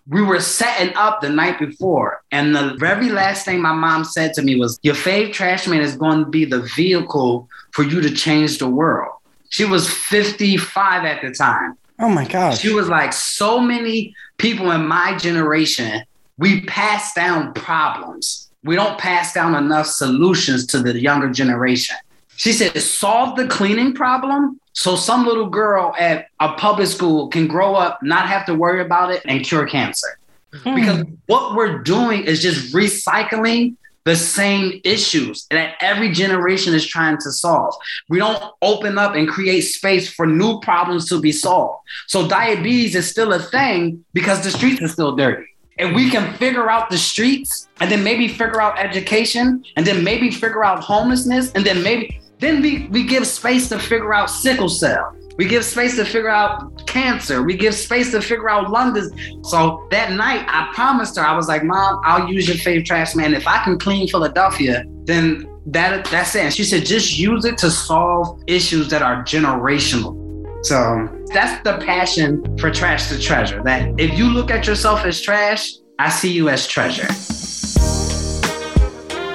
We 0.07 0.21
were 0.21 0.41
setting 0.41 0.93
up 0.97 1.21
the 1.21 1.29
night 1.29 1.59
before, 1.59 2.23
and 2.31 2.53
the 2.53 2.75
very 2.77 3.09
last 3.09 3.45
thing 3.45 3.61
my 3.61 3.71
mom 3.71 4.03
said 4.03 4.33
to 4.33 4.41
me 4.41 4.57
was, 4.57 4.77
Your 4.83 4.95
fave 4.95 5.31
trash 5.31 5.65
man 5.65 5.79
is 5.79 5.95
going 5.95 6.25
to 6.25 6.29
be 6.29 6.43
the 6.43 6.61
vehicle 6.75 7.47
for 7.71 7.83
you 7.83 8.01
to 8.01 8.13
change 8.13 8.57
the 8.57 8.67
world. 8.67 9.13
She 9.49 9.63
was 9.63 9.89
55 9.89 11.05
at 11.05 11.21
the 11.21 11.31
time. 11.31 11.77
Oh 12.03 12.09
my 12.09 12.25
gosh. 12.25 12.59
She 12.59 12.73
was 12.73 12.89
like, 12.89 13.13
so 13.13 13.61
many 13.61 14.13
people 14.37 14.71
in 14.71 14.85
my 14.85 15.17
generation, 15.17 16.03
we 16.37 16.61
pass 16.65 17.13
down 17.13 17.53
problems. 17.53 18.51
We 18.63 18.75
don't 18.75 18.99
pass 18.99 19.33
down 19.33 19.55
enough 19.55 19.87
solutions 19.87 20.67
to 20.67 20.79
the 20.79 20.99
younger 20.99 21.29
generation. 21.29 21.95
She 22.35 22.51
said, 22.51 22.77
solve 22.81 23.37
the 23.37 23.47
cleaning 23.47 23.93
problem 23.93 24.59
so 24.73 24.97
some 24.97 25.25
little 25.25 25.49
girl 25.49 25.95
at 25.97 26.27
a 26.41 26.53
public 26.53 26.87
school 26.87 27.29
can 27.29 27.47
grow 27.47 27.75
up, 27.75 28.01
not 28.03 28.27
have 28.27 28.45
to 28.47 28.55
worry 28.55 28.81
about 28.81 29.11
it, 29.11 29.21
and 29.25 29.43
cure 29.45 29.65
cancer. 29.65 30.19
Hmm. 30.51 30.75
Because 30.75 31.05
what 31.27 31.55
we're 31.55 31.79
doing 31.79 32.23
is 32.23 32.41
just 32.41 32.73
recycling 32.73 33.75
the 34.05 34.15
same 34.15 34.81
issues 34.83 35.45
that 35.49 35.75
every 35.79 36.11
generation 36.11 36.73
is 36.73 36.85
trying 36.85 37.17
to 37.17 37.31
solve. 37.31 37.73
We 38.09 38.19
don't 38.19 38.41
open 38.61 38.97
up 38.97 39.15
and 39.15 39.27
create 39.27 39.61
space 39.61 40.11
for 40.11 40.25
new 40.25 40.59
problems 40.59 41.07
to 41.09 41.21
be 41.21 41.31
solved. 41.31 41.79
So 42.07 42.27
diabetes 42.27 42.95
is 42.95 43.09
still 43.09 43.33
a 43.33 43.39
thing 43.39 44.03
because 44.13 44.43
the 44.43 44.51
streets 44.51 44.81
are 44.81 44.87
still 44.87 45.15
dirty. 45.15 45.45
And 45.79 45.95
we 45.95 46.09
can 46.09 46.33
figure 46.35 46.69
out 46.69 46.89
the 46.89 46.97
streets 46.97 47.67
and 47.79 47.89
then 47.89 48.03
maybe 48.03 48.27
figure 48.27 48.61
out 48.61 48.77
education 48.77 49.63
and 49.75 49.87
then 49.87 50.03
maybe 50.03 50.29
figure 50.29 50.63
out 50.63 50.79
homelessness 50.79 51.51
and 51.53 51.65
then 51.65 51.81
maybe 51.81 52.19
then 52.39 52.61
we, 52.61 52.87
we 52.87 53.03
give 53.05 53.25
space 53.25 53.69
to 53.69 53.79
figure 53.79 54.13
out 54.13 54.29
sickle 54.29 54.67
cell. 54.67 55.15
We 55.37 55.47
give 55.47 55.65
space 55.65 55.95
to 55.95 56.05
figure 56.05 56.29
out 56.29 56.85
cancer. 56.85 57.41
We 57.41 57.57
give 57.57 57.73
space 57.73 58.11
to 58.11 58.21
figure 58.21 58.49
out 58.49 58.69
lung 58.69 58.93
disease. 58.93 59.35
So 59.43 59.87
that 59.89 60.11
night, 60.11 60.45
I 60.47 60.71
promised 60.73 61.15
her, 61.17 61.23
I 61.23 61.35
was 61.35 61.47
like, 61.47 61.63
Mom, 61.63 62.01
I'll 62.03 62.29
use 62.29 62.47
your 62.47 62.57
fave 62.57 62.85
trash 62.85 63.15
man. 63.15 63.33
If 63.33 63.47
I 63.47 63.63
can 63.63 63.79
clean 63.79 64.07
Philadelphia, 64.07 64.85
then 65.05 65.49
that 65.67 66.05
that's 66.05 66.35
it. 66.35 66.43
And 66.43 66.53
she 66.53 66.63
said, 66.63 66.85
just 66.85 67.17
use 67.17 67.45
it 67.45 67.57
to 67.59 67.71
solve 67.71 68.43
issues 68.47 68.89
that 68.89 69.01
are 69.01 69.23
generational. 69.23 70.19
So 70.65 71.09
that's 71.33 71.61
the 71.63 71.77
passion 71.79 72.57
for 72.57 72.71
Trash 72.71 73.09
to 73.09 73.19
Treasure. 73.19 73.61
That 73.63 73.99
if 73.99 74.17
you 74.17 74.29
look 74.29 74.49
at 74.49 74.65
yourself 74.65 75.03
as 75.03 75.19
trash, 75.19 75.73
I 75.99 76.09
see 76.09 76.31
you 76.31 76.47
as 76.49 76.67
treasure. 76.67 77.07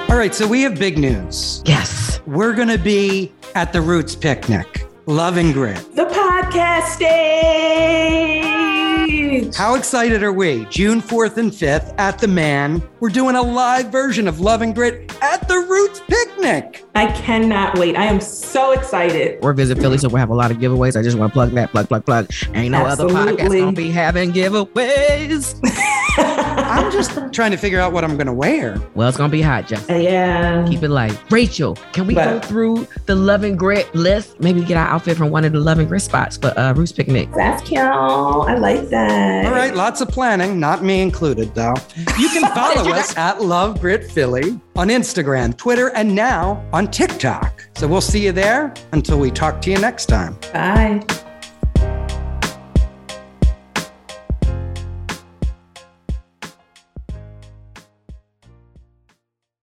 All 0.09 0.17
right, 0.17 0.33
so 0.33 0.47
we 0.47 0.61
have 0.61 0.79
big 0.79 0.97
news. 0.97 1.61
Yes. 1.65 2.19
We're 2.25 2.53
going 2.53 2.67
to 2.67 2.79
be 2.79 3.31
at 3.53 3.73
the 3.73 3.81
Roots 3.81 4.15
picnic, 4.15 4.85
Love 5.09 5.37
and 5.37 5.55
Grit. 5.55 5.95
The 5.95 6.05
podcast 6.05 6.89
stage. 6.89 8.45
How 9.55 9.73
excited 9.73 10.21
are 10.21 10.31
we? 10.31 10.65
June 10.65 11.01
4th 11.01 11.37
and 11.37 11.51
5th 11.51 11.95
at 11.97 12.19
the 12.19 12.27
Mann. 12.27 12.87
We're 12.99 13.09
doing 13.09 13.35
a 13.35 13.41
live 13.41 13.91
version 13.91 14.27
of 14.27 14.39
Love 14.39 14.61
and 14.61 14.75
Grit 14.75 15.11
at 15.23 15.47
the 15.47 15.55
Roots 15.55 16.03
Picnic. 16.07 16.85
I 16.93 17.07
cannot 17.07 17.79
wait. 17.79 17.97
I 17.97 18.05
am 18.05 18.21
so 18.21 18.73
excited. 18.73 19.43
Or 19.43 19.53
visit 19.53 19.79
Philly, 19.79 19.97
so 19.97 20.09
we'll 20.09 20.19
have 20.19 20.29
a 20.29 20.35
lot 20.35 20.51
of 20.51 20.57
giveaways. 20.57 20.95
I 20.95 21.01
just 21.01 21.17
want 21.17 21.31
to 21.31 21.33
plug 21.33 21.53
that, 21.53 21.71
plug, 21.71 21.87
plug, 21.87 22.05
plug. 22.05 22.29
Ain't 22.53 22.73
no 22.73 22.85
other 22.85 23.05
podcast 23.05 23.49
gonna 23.49 23.71
be 23.71 23.89
having 23.89 24.31
giveaways. 24.31 25.59
I'm 26.69 26.91
just 26.91 27.11
trying 27.33 27.51
to 27.51 27.57
figure 27.57 27.79
out 27.79 27.93
what 27.93 28.03
I'm 28.03 28.15
going 28.15 28.27
to 28.27 28.33
wear. 28.33 28.79
Well, 28.95 29.07
it's 29.07 29.17
gonna 29.17 29.31
be 29.31 29.41
hot, 29.41 29.67
Jess. 29.67 29.85
yeah. 29.89 30.65
Keep 30.67 30.83
it 30.83 30.89
light. 30.89 31.17
Rachel, 31.31 31.75
can 31.93 32.07
we 32.07 32.13
go 32.13 32.39
through 32.39 32.87
the 33.05 33.15
Love 33.15 33.43
and 33.43 33.57
Grit 33.57 33.93
list? 33.95 34.39
Maybe 34.39 34.63
get 34.63 34.77
our 34.77 34.87
outfit 34.87 35.17
from 35.17 35.29
one 35.29 35.45
of 35.45 35.51
the 35.53 35.59
Love 35.59 35.79
and 35.79 35.87
Grit 35.87 36.01
spots 36.01 36.37
for 36.37 36.57
uh, 36.59 36.73
Roots 36.73 36.91
Picnic. 36.91 37.29
That's 37.35 37.67
cute. 37.67 37.79
I 37.81 38.55
like 38.57 38.89
that. 38.89 39.45
All 39.45 39.51
right, 39.51 39.73
lots 39.75 40.01
of 40.01 40.09
planning, 40.09 40.59
not 40.59 40.83
me 40.83 41.01
included, 41.01 41.53
though. 41.55 41.75
You 42.17 42.29
can 42.29 42.51
follow 42.55 42.89
us 42.91 43.15
at 43.17 43.41
Love 43.41 43.79
Grit 43.81 44.03
Philly 44.03 44.59
on 44.75 44.89
Instagram, 44.89 45.55
Twitter, 45.57 45.89
and 45.95 46.13
now 46.13 46.63
on 46.73 46.89
TikTok. 46.89 47.67
So 47.75 47.87
we'll 47.87 48.01
see 48.01 48.25
you 48.25 48.31
there 48.31 48.73
until 48.91 49.19
we 49.19 49.31
talk 49.31 49.61
to 49.63 49.71
you 49.71 49.77
next 49.79 50.07
time. 50.07 50.37
Bye. 50.53 51.28